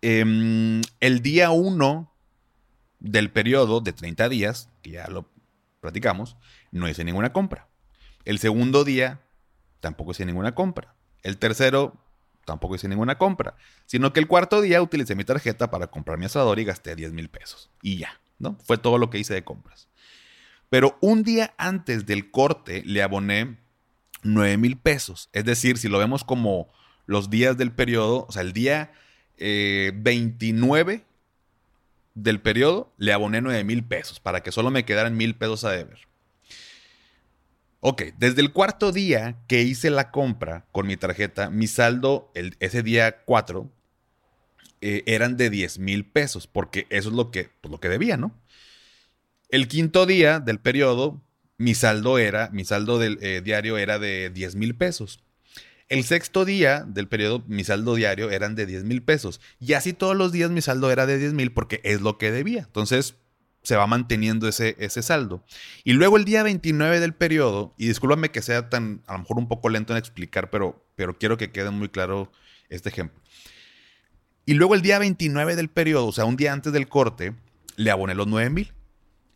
Em, 0.02 0.82
el 1.02 1.22
día 1.22 1.52
1 1.52 2.15
del 3.06 3.32
periodo 3.32 3.82
de 3.82 3.94
30 3.94 4.30
días, 4.30 4.70
que 4.82 4.92
ya 4.92 5.08
lo 5.08 5.30
platicamos, 5.80 6.38
no 6.72 6.90
hice 6.90 7.04
ninguna 7.04 7.32
compra. 7.32 7.68
El 8.26 8.40
segundo 8.40 8.84
día 8.84 9.22
tampoco 9.80 10.12
hice 10.12 10.26
ninguna 10.26 10.56
compra. 10.56 10.96
El 11.22 11.38
tercero 11.38 11.96
tampoco 12.46 12.76
hice 12.76 12.88
ninguna 12.88 13.18
compra, 13.18 13.56
sino 13.86 14.12
que 14.12 14.20
el 14.20 14.28
cuarto 14.28 14.62
día 14.62 14.82
utilicé 14.82 15.16
mi 15.16 15.24
tarjeta 15.24 15.70
para 15.70 15.88
comprar 15.88 16.18
mi 16.18 16.26
asador 16.26 16.60
y 16.60 16.66
gasté 16.66 16.96
10 16.96 17.14
mil 17.14 17.30
pesos. 17.30 17.70
Y 17.82 17.98
ya, 17.98 18.20
¿no? 18.40 18.58
Fue 18.64 18.78
todo 18.78 18.98
lo 18.98 19.10
que 19.10 19.20
hice 19.20 19.36
de 19.36 19.44
compras. 19.44 19.88
Pero 20.70 20.98
un 21.02 21.24
día 21.24 21.54
antes 21.58 22.08
del 22.08 22.32
corte 22.32 22.82
le 22.86 23.04
aboné 23.04 23.60
9 24.24 24.58
mil 24.58 24.78
pesos. 24.78 25.30
Es 25.32 25.46
decir, 25.46 25.78
si 25.78 25.90
lo 25.90 26.00
vemos 26.00 26.24
como 26.24 26.72
los 27.06 27.30
días 27.30 27.56
del 27.56 27.72
periodo, 27.72 28.26
o 28.28 28.32
sea, 28.32 28.42
el 28.42 28.54
día 28.54 28.92
29 29.38 30.94
eh, 30.94 31.05
del 32.16 32.42
periodo 32.42 32.94
le 32.98 33.14
aboné 33.14 33.42
9 33.42 33.64
mil 33.64 33.84
pesos 33.84 34.20
para 34.20 34.42
que 34.42 34.52
solo 34.52 34.72
me 34.72 34.86
quedaran 34.86 35.16
mil 35.16 35.36
pesos 35.36 35.64
a 35.64 35.72
deber. 35.72 36.00
Ok, 37.82 38.02
desde 38.18 38.42
el 38.42 38.52
cuarto 38.52 38.92
día 38.92 39.38
que 39.48 39.62
hice 39.62 39.92
la 39.92 40.10
compra 40.10 40.66
con 40.72 40.88
mi 40.88 40.98
tarjeta, 40.98 41.52
mi 41.52 41.68
saldo 41.68 42.32
ese 42.34 42.82
día 42.82 43.24
4 43.26 43.70
eh, 44.82 45.04
eran 45.06 45.38
de 45.38 45.52
10 45.52 45.80
mil 45.80 46.06
pesos, 46.06 46.48
porque 46.48 46.88
eso 46.90 47.10
es 47.10 47.16
lo 47.16 47.30
que, 47.30 47.52
pues, 47.62 47.72
lo 47.72 47.80
que 47.80 47.90
debía, 47.90 48.18
¿no? 48.18 48.36
El 49.50 49.68
quinto 49.68 50.06
día 50.06 50.40
del 50.40 50.60
periodo, 50.60 51.22
mi 51.58 51.76
saldo 51.76 52.18
era, 52.18 52.50
mi 52.52 52.66
saldo 52.66 52.98
del 52.98 53.20
eh, 53.22 53.42
diario 53.44 53.78
era 53.78 54.00
de 54.00 54.32
10 54.32 54.56
mil 54.56 54.76
pesos. 54.76 55.24
El 55.88 56.04
sexto 56.04 56.46
día 56.46 56.84
del 56.84 57.08
periodo, 57.08 57.44
mi 57.48 57.64
saldo 57.64 57.96
diario 57.96 58.32
eran 58.32 58.56
de 58.56 58.66
10 58.66 58.86
mil 58.86 59.04
pesos. 59.04 59.40
Y 59.60 59.74
así 59.74 59.94
todos 59.94 60.16
los 60.16 60.32
días 60.32 60.50
mi 60.50 60.62
saldo 60.62 60.92
era 60.92 61.06
de 61.06 61.20
10 61.20 61.34
mil 61.34 61.52
porque 61.52 61.80
es 61.84 62.02
lo 62.02 62.18
que 62.18 62.32
debía. 62.32 62.64
Entonces, 62.64 63.16
se 63.62 63.76
va 63.76 63.88
manteniendo 63.88 64.48
ese, 64.48 64.76
ese 64.80 65.02
saldo. 65.02 65.44
Y 65.84 65.94
luego 65.94 66.18
el 66.18 66.26
día 66.26 66.44
29 66.44 67.00
del 67.00 67.14
periodo, 67.14 67.74
y 67.78 67.88
discúlpame 67.88 68.32
que 68.32 68.42
sea 68.42 68.70
tan, 68.70 69.04
a 69.08 69.14
lo 69.14 69.20
mejor 69.20 69.38
un 69.38 69.48
poco 69.48 69.70
lento 69.70 69.94
en 69.94 69.98
explicar, 69.98 70.50
pero, 70.50 70.88
pero 70.96 71.18
quiero 71.18 71.38
que 71.38 71.52
quede 71.52 71.72
muy 71.72 71.90
claro 71.90 72.32
este 72.70 72.90
ejemplo. 72.90 73.22
Y 74.46 74.54
luego 74.54 74.76
el 74.76 74.82
día 74.82 75.00
29 75.00 75.56
del 75.56 75.70
periodo, 75.70 76.08
o 76.08 76.12
sea, 76.12 76.26
un 76.26 76.36
día 76.36 76.54
antes 76.54 76.72
del 76.74 76.88
corte, 76.88 77.36
le 77.76 77.92
aboné 77.92 78.14
los 78.14 78.28
9 78.28 78.50
mil. 78.52 78.74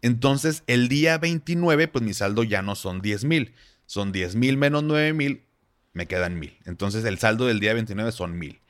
Entonces, 0.02 0.64
el 0.68 0.88
día 0.88 1.18
29, 1.18 1.88
pues 1.88 2.04
mi 2.04 2.14
saldo 2.14 2.44
ya 2.44 2.62
no 2.62 2.76
son 2.76 3.02
10 3.02 3.26
mil. 3.26 3.54
Son 3.86 4.12
10 4.12 4.36
mil 4.36 4.56
menos 4.56 4.84
9 4.84 5.14
mil, 5.14 5.44
me 6.00 6.08
quedan 6.08 6.40
mil. 6.40 6.58
Entonces, 6.66 7.06
el 7.06 7.20
saldo 7.20 7.46
del 7.46 7.60
día 7.60 7.74
29 7.74 8.12
son 8.12 8.40
mil. 8.40 8.62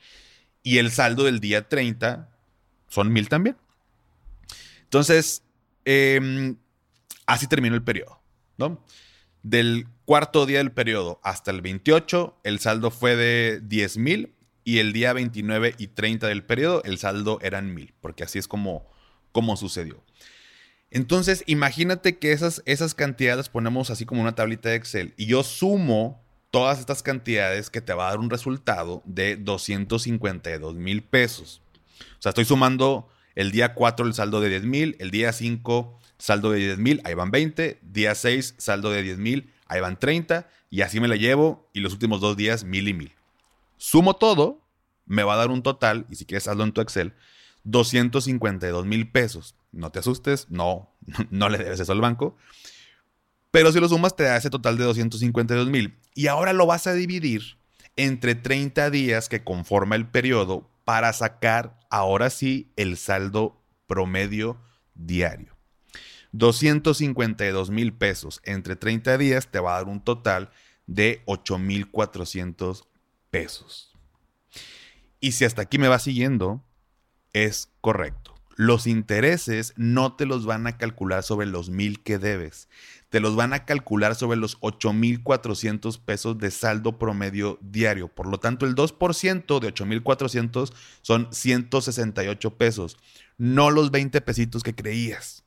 Y 0.62 0.78
el 0.78 0.90
saldo 0.90 1.24
del 1.24 1.40
día 1.40 1.68
30 1.68 2.28
son 2.88 3.12
mil 3.12 3.28
también. 3.28 3.56
Entonces, 4.82 5.44
Em, 5.84 6.56
así 7.26 7.46
terminó 7.46 7.74
el 7.74 7.82
periodo, 7.82 8.20
¿no? 8.58 8.84
Del 9.42 9.86
cuarto 10.04 10.44
día 10.46 10.58
del 10.58 10.72
periodo 10.72 11.20
hasta 11.22 11.50
el 11.50 11.62
28, 11.62 12.38
el 12.44 12.58
saldo 12.58 12.90
fue 12.90 13.16
de 13.16 13.60
10 13.62 13.96
mil 13.96 14.34
y 14.62 14.78
el 14.78 14.92
día 14.92 15.12
29 15.12 15.74
y 15.78 15.88
30 15.88 16.26
del 16.28 16.44
periodo, 16.44 16.82
el 16.84 16.98
saldo 16.98 17.38
eran 17.42 17.72
mil, 17.74 17.94
porque 18.00 18.24
así 18.24 18.38
es 18.38 18.46
como, 18.46 18.86
como 19.32 19.56
sucedió. 19.56 20.04
Entonces, 20.90 21.44
imagínate 21.46 22.18
que 22.18 22.32
esas, 22.32 22.62
esas 22.66 22.94
cantidades 22.94 23.48
ponemos 23.48 23.90
así 23.90 24.04
como 24.04 24.20
una 24.20 24.34
tablita 24.34 24.68
de 24.68 24.74
Excel 24.76 25.14
y 25.16 25.26
yo 25.26 25.42
sumo 25.42 26.19
todas 26.50 26.78
estas 26.80 27.02
cantidades 27.02 27.70
que 27.70 27.80
te 27.80 27.94
va 27.94 28.08
a 28.08 28.10
dar 28.10 28.20
un 28.20 28.30
resultado 28.30 29.02
de 29.04 29.36
252 29.36 30.74
mil 30.74 31.02
pesos. 31.02 31.62
O 32.18 32.22
sea, 32.22 32.30
estoy 32.30 32.44
sumando 32.44 33.08
el 33.34 33.52
día 33.52 33.74
4 33.74 34.06
el 34.06 34.14
saldo 34.14 34.40
de 34.40 34.48
10 34.48 34.64
mil, 34.64 34.96
el 34.98 35.10
día 35.10 35.32
5 35.32 35.98
saldo 36.18 36.50
de 36.50 36.58
10 36.58 36.78
mil, 36.78 37.00
ahí 37.04 37.14
van 37.14 37.30
20, 37.30 37.78
día 37.82 38.14
6 38.14 38.56
saldo 38.58 38.90
de 38.90 39.02
10 39.02 39.18
mil, 39.18 39.52
ahí 39.66 39.80
van 39.80 39.98
30, 39.98 40.48
y 40.68 40.82
así 40.82 41.00
me 41.00 41.08
la 41.08 41.16
llevo, 41.16 41.68
y 41.72 41.80
los 41.80 41.92
últimos 41.92 42.20
dos 42.20 42.36
días 42.36 42.64
mil 42.64 42.88
y 42.88 42.94
mil. 42.94 43.12
Sumo 43.78 44.14
todo, 44.14 44.60
me 45.06 45.22
va 45.22 45.34
a 45.34 45.36
dar 45.36 45.50
un 45.50 45.62
total, 45.62 46.06
y 46.10 46.16
si 46.16 46.26
quieres 46.26 46.46
hazlo 46.46 46.64
en 46.64 46.72
tu 46.72 46.80
Excel, 46.80 47.14
252 47.64 48.86
mil 48.86 49.10
pesos. 49.10 49.54
No 49.72 49.90
te 49.90 50.00
asustes, 50.00 50.46
no, 50.50 50.90
no 51.30 51.48
le 51.48 51.58
debes 51.58 51.80
eso 51.80 51.92
al 51.92 52.00
banco. 52.00 52.36
Pero 53.50 53.72
si 53.72 53.80
lo 53.80 53.88
sumas, 53.88 54.14
te 54.14 54.24
da 54.24 54.36
ese 54.36 54.50
total 54.50 54.76
de 54.78 54.84
252 54.84 55.68
mil. 55.68 55.98
Y 56.14 56.28
ahora 56.28 56.52
lo 56.52 56.66
vas 56.66 56.86
a 56.86 56.94
dividir 56.94 57.58
entre 57.96 58.34
30 58.34 58.90
días 58.90 59.28
que 59.28 59.42
conforma 59.42 59.96
el 59.96 60.06
periodo 60.06 60.70
para 60.84 61.12
sacar 61.12 61.78
ahora 61.90 62.30
sí 62.30 62.72
el 62.76 62.96
saldo 62.96 63.60
promedio 63.86 64.60
diario. 64.94 65.56
252 66.32 67.70
mil 67.70 67.92
pesos 67.92 68.40
entre 68.44 68.76
30 68.76 69.18
días 69.18 69.48
te 69.48 69.58
va 69.58 69.74
a 69.74 69.78
dar 69.78 69.88
un 69.88 70.00
total 70.00 70.50
de 70.86 71.22
8,400 71.26 72.86
pesos. 73.30 73.96
Y 75.20 75.32
si 75.32 75.44
hasta 75.44 75.62
aquí 75.62 75.78
me 75.78 75.88
va 75.88 75.98
siguiendo, 75.98 76.64
es 77.32 77.70
correcto. 77.80 78.34
Los 78.56 78.86
intereses 78.86 79.72
no 79.76 80.16
te 80.16 80.26
los 80.26 80.46
van 80.46 80.66
a 80.66 80.76
calcular 80.76 81.22
sobre 81.22 81.46
los 81.46 81.70
mil 81.70 82.02
que 82.02 82.18
debes 82.18 82.68
te 83.10 83.20
los 83.20 83.36
van 83.36 83.52
a 83.52 83.64
calcular 83.64 84.14
sobre 84.14 84.38
los 84.38 84.56
8,400 84.60 85.98
pesos 85.98 86.38
de 86.38 86.50
saldo 86.50 86.98
promedio 86.98 87.58
diario. 87.60 88.08
Por 88.08 88.26
lo 88.26 88.38
tanto, 88.38 88.66
el 88.66 88.76
2% 88.76 89.58
de 89.58 89.66
8,400 89.66 90.72
son 91.02 91.28
168 91.32 92.56
pesos, 92.56 92.96
no 93.36 93.70
los 93.70 93.90
20 93.90 94.20
pesitos 94.20 94.62
que 94.62 94.74
creías. 94.74 95.44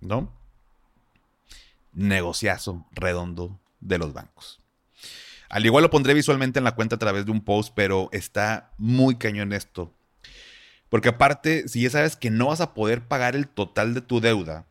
¿No? 0.00 0.32
Negociazo 1.92 2.86
redondo 2.92 3.60
de 3.80 3.98
los 3.98 4.14
bancos. 4.14 4.60
Al 5.50 5.66
igual 5.66 5.82
lo 5.82 5.90
pondré 5.90 6.14
visualmente 6.14 6.60
en 6.60 6.64
la 6.64 6.74
cuenta 6.74 6.96
a 6.96 6.98
través 6.98 7.26
de 7.26 7.32
un 7.32 7.42
post, 7.42 7.74
pero 7.74 8.08
está 8.12 8.72
muy 8.78 9.16
cañón 9.16 9.52
esto. 9.52 9.92
Porque 10.88 11.10
aparte, 11.10 11.68
si 11.68 11.82
ya 11.82 11.90
sabes 11.90 12.16
que 12.16 12.30
no 12.30 12.46
vas 12.46 12.60
a 12.60 12.72
poder 12.72 13.06
pagar 13.06 13.36
el 13.36 13.48
total 13.48 13.92
de 13.92 14.00
tu 14.00 14.20
deuda, 14.20 14.66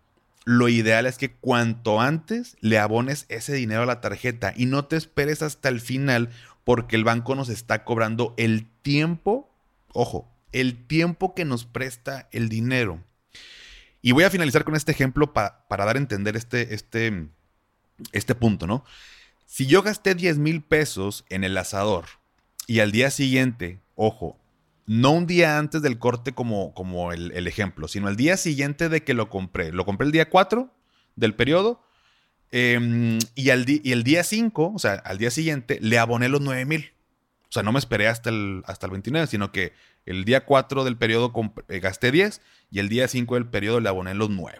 lo 0.45 0.69
ideal 0.69 1.06
es 1.06 1.17
que 1.17 1.32
cuanto 1.32 2.02
antes 2.02 2.58
le 2.62 2.80
abones 2.80 3.25
ese 3.30 3.54
dinero 3.54 3.84
a 3.84 3.86
la 3.86 4.02
tarjeta 4.02 4.54
y 4.56 4.65
no 4.65 4.86
te 4.86 4.95
esperes 4.95 5.41
hasta 5.41 5.69
el 5.69 5.82
final 5.82 6.30
porque 6.63 6.95
el 6.95 7.04
banco 7.04 7.36
nos 7.36 7.49
está 7.49 7.84
cobrando 7.84 8.34
el 8.38 8.67
tiempo, 8.82 9.49
ojo, 9.93 10.32
el 10.52 10.88
tiempo 10.88 11.36
que 11.36 11.45
nos 11.45 11.65
presta 11.65 12.28
el 12.32 12.49
dinero. 12.49 13.04
Y 14.02 14.13
voy 14.13 14.23
a 14.23 14.30
finalizar 14.30 14.63
con 14.63 14.75
este 14.75 14.91
ejemplo 14.91 15.34
para 15.34 15.63
dar 15.67 15.95
a 15.95 15.99
entender 15.99 16.38
este, 16.38 16.73
este, 16.73 17.28
este 18.12 18.36
punto, 18.36 18.65
¿no? 18.65 18.86
Si 19.45 19.65
yo 19.65 19.82
gasté 19.82 20.15
10 20.15 20.38
mil 20.38 20.62
pesos 20.62 21.25
en 21.30 21.43
el 21.43 21.58
asador 21.58 22.06
y 22.67 22.80
al 22.80 22.91
día 22.91 23.10
siguiente, 23.10 23.80
ojo, 23.95 24.38
no 24.89 25.12
un 25.12 25.28
día 25.28 25.60
antes 25.60 25.84
del 25.84 25.99
corte 25.99 26.32
como, 26.34 26.73
como 26.73 27.13
el, 27.13 27.47
ejemplo, 27.47 27.88
sino 27.88 28.10
el 28.10 28.15
día 28.15 28.38
siguiente 28.38 28.89
de 28.89 29.04
que 29.04 29.13
lo 29.13 29.30
compré. 29.30 29.71
Lo 29.71 29.86
compré 29.86 30.08
el 30.08 30.12
día 30.12 30.32
4 30.32 30.73
del 31.15 31.36
periodo 31.36 31.84
em, 32.49 33.19
y, 33.36 33.52
al 33.52 33.69
y 33.69 33.91
el 33.91 34.04
día 34.04 34.23
5, 34.23 34.73
o 34.75 34.80
sea, 34.80 34.93
al 34.93 35.19
día 35.19 35.30
siguiente, 35.30 35.78
le 35.80 35.99
aboné 35.99 36.28
los 36.28 36.41
9 36.41 36.65
mil. 36.65 36.91
O 37.43 37.52
sea, 37.52 37.62
no 37.62 37.71
me 37.71 37.78
esperé 37.78 38.08
hasta 38.08 38.32
el, 38.32 38.63
hasta 38.65 38.88
el 38.88 38.91
29, 38.93 39.28
sino 39.28 39.52
que 39.52 39.73
el 40.08 40.25
día 40.25 40.43
4 40.43 40.84
del 40.84 40.97
periodo 40.97 41.32
eh, 41.67 41.80
gasté 41.80 42.12
10 42.12 42.41
y 42.71 42.80
el 42.80 42.89
día 42.89 43.08
5 43.08 43.36
del 43.36 43.45
periodo 43.45 43.82
le 43.82 43.89
aboné 43.89 44.15
los 44.15 44.32
9. 44.32 44.60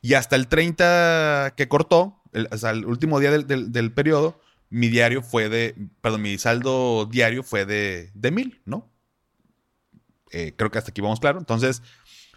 Y 0.00 0.14
hasta 0.14 0.36
el 0.36 0.46
30 0.46 1.54
que 1.56 1.66
cortó, 1.66 2.22
o 2.52 2.56
sea, 2.56 2.70
el 2.70 2.84
último 2.84 3.18
día 3.18 3.32
del, 3.32 3.72
del, 3.72 3.92
periodo, 3.92 4.40
mi 4.68 4.86
diario 4.86 5.22
fue 5.22 5.48
de, 5.48 5.74
perdón, 6.02 6.22
mi 6.22 6.38
saldo 6.38 7.06
diario 7.10 7.42
fue 7.42 7.66
de, 7.66 8.12
de 8.14 8.30
mil, 8.30 8.62
¿no? 8.64 8.88
Eh, 10.30 10.54
creo 10.56 10.70
que 10.70 10.78
hasta 10.78 10.90
aquí 10.90 11.00
vamos 11.00 11.20
claro. 11.20 11.38
Entonces, 11.38 11.82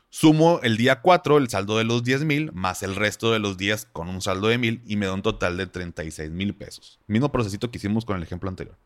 sumo 0.10 0.60
el 0.64 0.78
día 0.78 1.02
4, 1.02 1.38
el 1.38 1.50
saldo 1.50 1.78
de 1.78 1.84
los 1.84 2.04
10 2.04 2.26
mil, 2.26 2.52
más 2.54 2.84
el 2.84 2.96
resto 2.96 3.32
de 3.32 3.40
los 3.40 3.58
días 3.58 3.88
con 3.92 4.10
un 4.10 4.22
saldo 4.22 4.48
de 4.48 4.58
mil 4.58 4.82
y 4.86 4.96
me 4.96 5.06
da 5.06 5.14
un 5.14 5.22
total 5.22 5.58
de 5.58 5.68
36 5.68 6.32
mil 6.32 6.54
pesos. 6.56 7.00
Mismo 7.08 7.32
procesito 7.32 7.72
que 7.72 7.78
hicimos 7.78 8.06
con 8.06 8.18
el 8.18 8.24
ejemplo 8.24 8.50
anterior. 8.50 8.78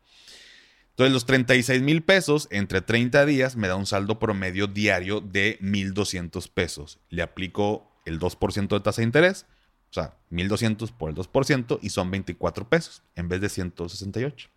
Entonces, 0.90 1.12
los 1.12 1.26
36 1.26 1.80
mil 1.82 2.02
pesos 2.02 2.48
entre 2.50 2.80
30 2.80 3.24
días 3.24 3.54
me 3.54 3.68
da 3.68 3.76
un 3.76 3.86
saldo 3.86 4.18
promedio 4.18 4.66
diario 4.66 5.20
de 5.20 5.56
1,200 5.60 6.48
pesos. 6.48 6.98
Le 7.08 7.22
aplico 7.22 7.88
el 8.04 8.18
2% 8.18 8.68
de 8.68 8.80
tasa 8.80 9.00
de 9.00 9.06
interés, 9.06 9.46
o 9.90 9.94
sea, 9.94 10.16
1,200 10.30 10.90
por 10.92 11.10
el 11.10 11.16
2% 11.16 11.78
y 11.82 11.90
son 11.90 12.10
24 12.10 12.68
pesos 12.68 13.02
en 13.14 13.28
vez 13.28 13.40
de 13.40 13.48
168. 13.48 14.48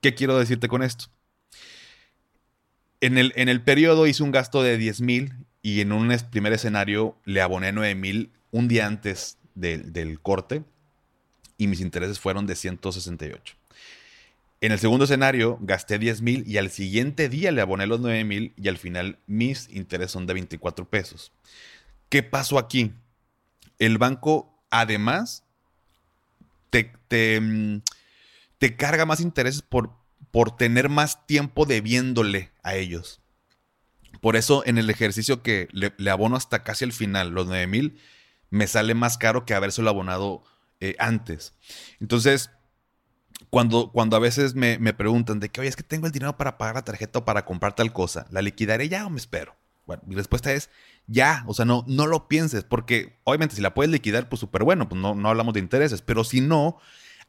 ¿Qué 0.00 0.14
quiero 0.14 0.38
decirte 0.38 0.68
con 0.68 0.82
esto? 0.82 1.06
En 3.00 3.16
el, 3.16 3.32
en 3.36 3.48
el 3.48 3.62
periodo 3.62 4.06
hice 4.06 4.22
un 4.22 4.30
gasto 4.30 4.62
de 4.62 4.76
10 4.76 5.00
mil 5.00 5.34
y 5.62 5.80
en 5.80 5.92
un 5.92 6.14
primer 6.30 6.52
escenario 6.52 7.16
le 7.24 7.40
aboné 7.40 7.72
9 7.72 7.94
mil 7.94 8.30
un 8.50 8.68
día 8.68 8.86
antes 8.86 9.38
del 9.54 10.20
corte 10.20 10.64
y 11.56 11.66
mis 11.66 11.80
intereses 11.80 12.18
fueron 12.18 12.46
de 12.46 12.56
168. 12.56 13.56
En 14.62 14.72
el 14.72 14.78
segundo 14.78 15.04
escenario 15.04 15.58
gasté 15.62 15.98
10 15.98 16.20
mil 16.22 16.44
y 16.46 16.58
al 16.58 16.70
siguiente 16.70 17.28
día 17.28 17.50
le 17.52 17.62
aboné 17.62 17.86
los 17.86 18.00
9 18.00 18.24
mil 18.24 18.52
y 18.56 18.68
al 18.68 18.76
final 18.76 19.18
mis 19.26 19.68
intereses 19.70 20.12
son 20.12 20.26
de 20.26 20.34
24 20.34 20.88
pesos. 20.88 21.32
¿Qué 22.10 22.22
pasó 22.22 22.58
aquí? 22.58 22.92
El 23.78 23.96
banco 23.96 24.54
además 24.68 25.44
te, 26.68 26.92
te, 27.08 27.40
mm, 27.40 27.82
te 28.58 28.76
carga 28.76 29.06
más 29.06 29.20
intereses 29.20 29.62
por, 29.62 29.99
por 30.30 30.56
tener 30.56 30.88
más 30.88 31.26
tiempo 31.26 31.66
debiéndole 31.66 32.52
a 32.62 32.74
ellos. 32.74 33.20
Por 34.20 34.36
eso 34.36 34.62
en 34.66 34.78
el 34.78 34.90
ejercicio 34.90 35.42
que 35.42 35.68
le, 35.72 36.10
abono 36.10 36.36
hasta 36.36 36.62
casi 36.62 36.84
el 36.84 36.92
final, 36.92 37.30
los 37.30 37.46
9 37.46 37.66
mil, 37.66 37.98
me 38.50 38.66
sale 38.66 38.94
más 38.94 39.18
caro 39.18 39.44
que 39.44 39.54
habérselo 39.54 39.90
abonado 39.90 40.42
eh, 40.80 40.94
antes. 40.98 41.54
Entonces, 42.00 42.50
cuando, 43.48 43.90
cuando 43.92 44.16
a 44.16 44.20
veces 44.20 44.54
me, 44.54 44.78
preguntan 44.92 45.40
de 45.40 45.48
que, 45.48 45.60
oye, 45.60 45.70
es 45.70 45.76
que 45.76 45.82
tengo 45.82 46.06
el 46.06 46.12
dinero 46.12 46.36
para 46.36 46.58
pagar 46.58 46.74
la 46.74 46.84
tarjeta 46.84 47.20
o 47.20 47.24
para 47.24 47.44
comprar 47.44 47.74
tal 47.74 47.92
cosa, 47.92 48.26
¿la 48.30 48.42
liquidaré 48.42 48.88
ya 48.88 49.06
o 49.06 49.10
me 49.10 49.18
espero? 49.18 49.56
Bueno, 49.86 50.02
mi 50.06 50.14
respuesta 50.14 50.52
es 50.52 50.70
ya, 51.06 51.44
o 51.48 51.54
sea, 51.54 51.64
no, 51.64 51.84
no 51.88 52.06
lo 52.06 52.28
pienses, 52.28 52.62
porque 52.62 53.18
obviamente 53.24 53.56
si 53.56 53.62
la 53.62 53.74
puedes 53.74 53.90
liquidar, 53.90 54.28
pues 54.28 54.38
súper 54.38 54.62
bueno, 54.62 54.88
pues 54.88 55.00
no, 55.00 55.14
no 55.14 55.28
hablamos 55.28 55.54
de 55.54 55.60
intereses, 55.60 56.02
pero 56.02 56.22
si 56.22 56.40
no, 56.40 56.78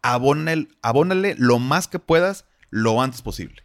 abónale 0.01 1.35
lo 1.37 1.59
más 1.59 1.87
que 1.87 1.97
puedas 1.97 2.45
lo 2.71 3.01
antes 3.01 3.21
posible. 3.21 3.63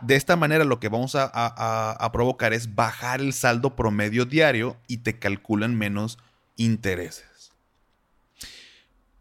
de 0.00 0.14
esta 0.14 0.36
manera 0.36 0.64
lo 0.64 0.80
que 0.80 0.88
vamos 0.88 1.14
a, 1.16 2.10
provocar 2.12 2.54
es 2.54 2.74
bajar 2.74 3.20
el 3.20 3.34
saldo 3.34 3.76
promedio 3.76 4.24
diario 4.24 4.78
y 4.86 4.98
te 4.98 5.18
calculan 5.18 5.76
menos 5.76 6.18
intereses. 6.56 7.52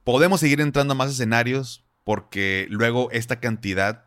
Podemos 0.05 0.39
seguir 0.39 0.61
entrando 0.61 0.93
a 0.93 0.95
más 0.95 1.11
escenarios 1.11 1.83
porque 2.03 2.67
luego 2.69 3.09
esta 3.11 3.39
cantidad 3.39 4.05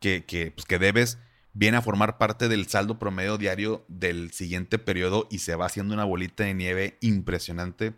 que, 0.00 0.24
que, 0.24 0.50
pues, 0.50 0.66
que 0.66 0.78
debes 0.78 1.18
viene 1.54 1.76
a 1.76 1.82
formar 1.82 2.18
parte 2.18 2.48
del 2.48 2.66
saldo 2.66 2.98
promedio 2.98 3.38
diario 3.38 3.84
del 3.88 4.32
siguiente 4.32 4.78
periodo 4.78 5.28
y 5.30 5.38
se 5.38 5.54
va 5.54 5.66
haciendo 5.66 5.94
una 5.94 6.04
bolita 6.04 6.44
de 6.44 6.54
nieve 6.54 6.98
impresionante. 7.00 7.94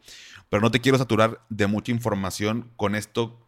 Pero 0.49 0.61
no 0.61 0.71
te 0.71 0.81
quiero 0.81 0.99
saturar 0.99 1.41
de 1.49 1.67
mucha 1.67 1.93
información. 1.93 2.73
Con 2.77 2.95
esto 2.95 3.44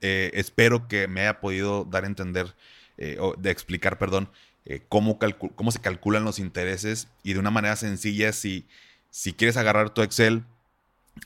eh, 0.00 0.30
espero 0.34 0.88
que 0.88 1.08
me 1.08 1.22
haya 1.22 1.40
podido 1.40 1.84
dar 1.84 2.04
a 2.04 2.08
entender, 2.08 2.54
eh, 2.96 3.16
o 3.20 3.34
de 3.36 3.50
explicar, 3.50 3.98
perdón, 3.98 4.30
eh, 4.64 4.82
cómo, 4.88 5.18
cómo 5.54 5.70
se 5.72 5.80
calculan 5.80 6.24
los 6.24 6.38
intereses 6.38 7.08
y 7.22 7.32
de 7.32 7.38
una 7.38 7.50
manera 7.50 7.76
sencilla, 7.76 8.32
si, 8.32 8.66
si 9.10 9.32
quieres 9.32 9.56
agarrar 9.56 9.90
tu 9.90 10.02
Excel, 10.02 10.44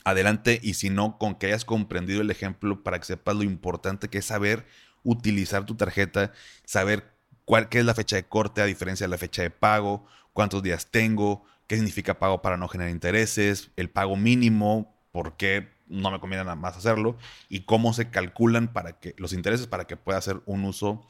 adelante, 0.03 0.59
y 0.63 0.75
si 0.75 0.89
no, 0.89 1.17
con 1.17 1.35
que 1.35 1.47
hayas 1.47 1.65
comprendido 1.65 2.21
el 2.21 2.31
ejemplo 2.31 2.83
para 2.83 2.99
que 2.99 3.05
sepas 3.05 3.35
lo 3.35 3.43
importante 3.43 4.09
que 4.09 4.19
es 4.19 4.25
saber 4.25 4.65
utilizar 5.03 5.65
tu 5.65 5.75
tarjeta, 5.75 6.33
saber 6.65 7.11
cuál 7.45 7.69
qué 7.69 7.79
es 7.79 7.85
la 7.85 7.93
fecha 7.93 8.15
de 8.15 8.23
corte 8.23 8.61
a 8.61 8.65
diferencia 8.65 9.05
de 9.05 9.11
la 9.11 9.17
fecha 9.17 9.43
de 9.43 9.51
pago, 9.51 10.05
cuántos 10.33 10.63
días 10.63 10.87
tengo, 10.91 11.45
qué 11.67 11.75
significa 11.75 12.19
pago 12.19 12.41
para 12.41 12.57
no 12.57 12.67
generar 12.67 12.91
intereses, 12.91 13.69
el 13.75 13.89
pago 13.89 14.15
mínimo, 14.15 14.95
por 15.11 15.37
qué 15.37 15.69
no 15.87 16.11
me 16.11 16.19
conviene 16.19 16.43
nada 16.43 16.55
más 16.55 16.77
hacerlo, 16.77 17.17
y 17.49 17.61
cómo 17.61 17.93
se 17.93 18.09
calculan 18.09 18.71
para 18.71 18.99
que, 18.99 19.15
los 19.17 19.33
intereses 19.33 19.67
para 19.67 19.85
que 19.85 19.97
pueda 19.97 20.17
hacer 20.17 20.41
un 20.45 20.63
uso 20.65 21.07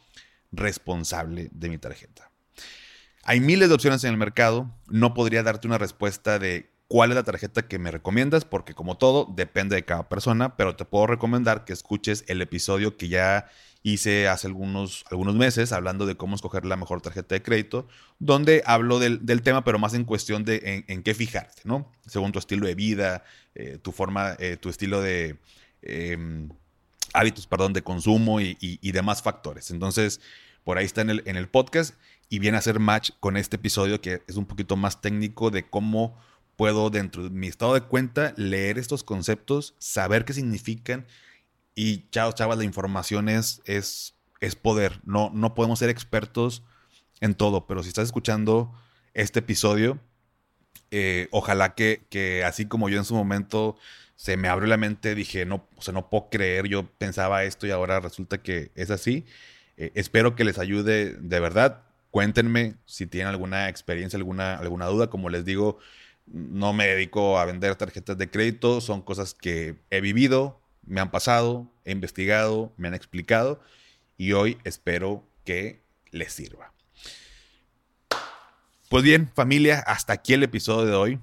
responsable 0.51 1.49
de 1.51 1.69
mi 1.69 1.77
tarjeta. 1.77 2.31
Hay 3.23 3.39
miles 3.39 3.69
de 3.69 3.75
opciones 3.75 4.03
en 4.03 4.11
el 4.11 4.17
mercado, 4.17 4.71
no 4.87 5.13
podría 5.13 5.43
darte 5.43 5.67
una 5.67 5.77
respuesta 5.77 6.37
de 6.37 6.74
cuál 6.87 7.11
es 7.11 7.15
la 7.15 7.23
tarjeta 7.23 7.67
que 7.67 7.79
me 7.79 7.91
recomiendas, 7.91 8.45
porque 8.45 8.73
como 8.73 8.97
todo, 8.97 9.27
depende 9.35 9.75
de 9.75 9.85
cada 9.85 10.07
persona, 10.07 10.55
pero 10.55 10.75
te 10.75 10.85
puedo 10.85 11.07
recomendar 11.07 11.65
que 11.65 11.73
escuches 11.73 12.23
el 12.27 12.41
episodio 12.41 12.97
que 12.97 13.07
ya 13.07 13.49
hice 13.81 14.27
hace 14.27 14.47
algunos, 14.47 15.05
algunos 15.11 15.35
meses 15.35 15.71
hablando 15.71 16.07
de 16.07 16.15
cómo 16.15 16.35
escoger 16.35 16.65
la 16.65 16.75
mejor 16.75 17.01
tarjeta 17.01 17.35
de 17.35 17.43
crédito, 17.43 17.87
donde 18.17 18.63
hablo 18.65 18.99
del, 18.99 19.41
tema, 19.43 19.63
pero 19.63 19.77
más 19.77 19.93
en 19.93 20.05
cuestión 20.05 20.43
de 20.43 20.83
en, 20.87 21.03
qué 21.03 21.13
fijarte, 21.13 21.61
¿no? 21.65 21.91
Según 22.07 22.31
tu 22.31 22.39
estilo 22.39 22.65
de 22.65 22.73
vida, 22.73 23.23
eh, 23.53 23.77
tu 23.81 23.91
forma, 23.91 24.35
eh, 24.39 24.57
tu 24.57 24.69
estilo 24.69 25.01
de 25.01 25.37
em, 25.83 26.49
hábitos, 27.13 27.45
perdón, 27.45 27.73
de 27.73 27.83
consumo 27.83 28.41
y, 28.41 28.91
demás 28.91 29.21
factores. 29.21 29.69
Entonces, 29.69 30.19
por 30.63 30.79
ahí 30.79 30.85
está 30.85 31.01
en 31.01 31.11
el, 31.11 31.23
en 31.25 31.35
el 31.35 31.47
podcast 31.47 31.93
y 32.27 32.39
viene 32.39 32.57
a 32.57 32.59
hacer 32.59 32.79
match 32.79 33.11
con 33.19 33.37
este 33.37 33.57
episodio 33.57 34.01
que 34.01 34.23
es 34.27 34.35
un 34.35 34.45
poquito 34.45 34.75
más 34.75 34.99
técnico 34.99 35.51
de 35.51 35.69
cómo 35.69 36.17
puedo 36.55 36.89
dentro 36.89 37.23
de 37.23 37.29
mi 37.29 37.47
estado 37.47 37.73
de 37.73 37.81
cuenta 37.81 38.33
leer 38.37 38.77
estos 38.77 39.03
conceptos, 39.03 39.75
saber 39.79 40.25
qué 40.25 40.33
significan 40.33 41.05
y 41.75 42.09
chao, 42.09 42.31
chavas, 42.31 42.57
la 42.57 42.63
información 42.63 43.27
es, 43.27 43.61
es, 43.65 44.15
es 44.39 44.55
poder. 44.55 45.01
No, 45.03 45.29
no 45.33 45.53
podemos 45.53 45.79
ser 45.79 45.89
expertos 45.89 46.63
en 47.19 47.35
todo, 47.35 47.67
pero 47.67 47.83
si 47.83 47.89
estás 47.89 48.05
escuchando 48.05 48.73
este 49.13 49.39
episodio, 49.39 49.99
eh, 50.91 51.27
ojalá 51.31 51.75
que, 51.75 52.05
que, 52.09 52.45
así 52.45 52.65
como 52.65 52.87
yo 52.87 52.97
en 52.97 53.05
su 53.05 53.13
momento 53.13 53.77
se 54.15 54.37
me 54.37 54.47
abrió 54.47 54.67
la 54.67 54.77
mente, 54.77 55.15
dije, 55.15 55.45
no, 55.45 55.67
o 55.75 55.81
sea, 55.81 55.93
no 55.93 56.09
puedo 56.09 56.29
creer, 56.29 56.67
yo 56.67 56.89
pensaba 56.97 57.43
esto 57.43 57.67
y 57.67 57.71
ahora 57.71 57.99
resulta 57.99 58.41
que 58.41 58.71
es 58.75 58.89
así. 58.89 59.25
Eh, 59.77 59.91
espero 59.95 60.35
que 60.35 60.45
les 60.45 60.57
ayude 60.57 61.15
de 61.15 61.39
verdad. 61.41 61.83
Cuéntenme 62.11 62.75
si 62.85 63.07
tienen 63.07 63.27
alguna 63.27 63.67
experiencia, 63.67 64.15
alguna, 64.15 64.55
alguna 64.55 64.85
duda. 64.85 65.09
Como 65.09 65.29
les 65.29 65.43
digo, 65.43 65.79
no 66.25 66.73
me 66.73 66.87
dedico 66.87 67.39
a 67.39 67.45
vender 67.45 67.75
tarjetas 67.75 68.17
de 68.17 68.29
crédito, 68.29 68.81
son 68.81 69.01
cosas 69.01 69.33
que 69.33 69.75
he 69.89 70.01
vivido, 70.01 70.59
me 70.83 71.01
han 71.01 71.11
pasado, 71.11 71.71
he 71.83 71.91
investigado, 71.91 72.73
me 72.77 72.87
han 72.87 72.93
explicado 72.93 73.61
y 74.17 74.33
hoy 74.33 74.57
espero 74.63 75.23
que 75.43 75.83
les 76.11 76.33
sirva. 76.33 76.73
Pues 78.89 79.03
bien, 79.03 79.31
familia, 79.33 79.79
hasta 79.79 80.13
aquí 80.13 80.33
el 80.33 80.43
episodio 80.43 80.85
de 80.85 80.95
hoy. 80.95 81.19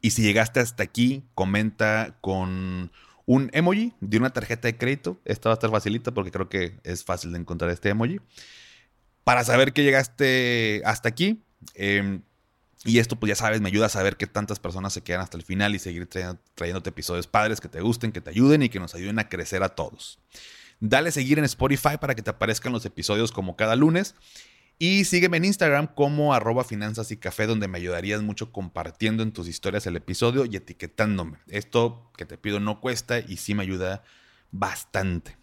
Y 0.00 0.10
si 0.10 0.22
llegaste 0.22 0.60
hasta 0.60 0.82
aquí, 0.82 1.24
comenta 1.34 2.16
con 2.20 2.90
un 3.26 3.50
emoji 3.52 3.94
de 4.00 4.18
una 4.18 4.30
tarjeta 4.30 4.68
de 4.68 4.76
crédito. 4.76 5.20
Esta 5.24 5.48
va 5.48 5.54
a 5.54 5.56
estar 5.56 5.70
facilita 5.70 6.12
porque 6.12 6.30
creo 6.30 6.48
que 6.48 6.78
es 6.84 7.04
fácil 7.04 7.32
de 7.32 7.38
encontrar 7.38 7.70
este 7.70 7.90
emoji. 7.90 8.20
Para 9.24 9.44
saber 9.44 9.72
que 9.72 9.82
llegaste 9.82 10.82
hasta 10.84 11.08
aquí. 11.08 11.42
Em, 11.74 12.22
y 12.84 12.98
esto, 12.98 13.16
pues 13.16 13.30
ya 13.30 13.36
sabes, 13.36 13.62
me 13.62 13.68
ayuda 13.68 13.86
a 13.86 13.88
saber 13.88 14.18
que 14.18 14.26
tantas 14.26 14.58
personas 14.58 14.92
se 14.92 15.02
quedan 15.02 15.22
hasta 15.22 15.38
el 15.38 15.42
final 15.42 15.74
y 15.74 15.78
seguir 15.78 16.06
trayéndote 16.06 16.90
episodios 16.90 17.26
padres 17.26 17.60
que 17.62 17.68
te 17.68 17.80
gusten, 17.80 18.12
que 18.12 18.20
te 18.20 18.28
ayuden 18.28 18.62
y 18.62 18.68
que 18.68 18.78
nos 18.78 18.94
ayuden 18.94 19.18
a 19.18 19.30
crecer 19.30 19.62
a 19.62 19.70
todos. 19.70 20.18
Dale 20.80 21.10
seguir 21.10 21.38
en 21.38 21.46
Spotify 21.46 21.96
para 21.98 22.14
que 22.14 22.20
te 22.20 22.28
aparezcan 22.28 22.72
los 22.72 22.84
episodios 22.84 23.32
como 23.32 23.56
cada 23.56 23.74
lunes. 23.74 24.14
Y 24.78 25.04
sígueme 25.04 25.38
en 25.38 25.46
Instagram 25.46 25.86
como 25.86 26.34
arroba 26.34 26.64
finanzas 26.64 27.10
y 27.10 27.16
café, 27.16 27.46
donde 27.46 27.68
me 27.68 27.78
ayudarías 27.78 28.22
mucho 28.22 28.52
compartiendo 28.52 29.22
en 29.22 29.32
tus 29.32 29.48
historias 29.48 29.86
el 29.86 29.96
episodio 29.96 30.44
y 30.44 30.56
etiquetándome. 30.56 31.38
Esto 31.46 32.10
que 32.18 32.26
te 32.26 32.36
pido 32.36 32.60
no 32.60 32.80
cuesta 32.80 33.20
y 33.20 33.38
sí 33.38 33.54
me 33.54 33.62
ayuda 33.62 34.02
bastante. 34.50 35.38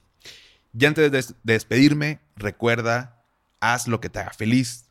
Y 0.77 0.85
antes 0.85 1.11
de 1.11 1.35
despedirme, 1.43 2.19
recuerda, 2.35 3.23
haz 3.61 3.87
lo 3.87 3.99
que 3.99 4.09
te 4.09 4.19
haga 4.19 4.31
feliz 4.31 4.90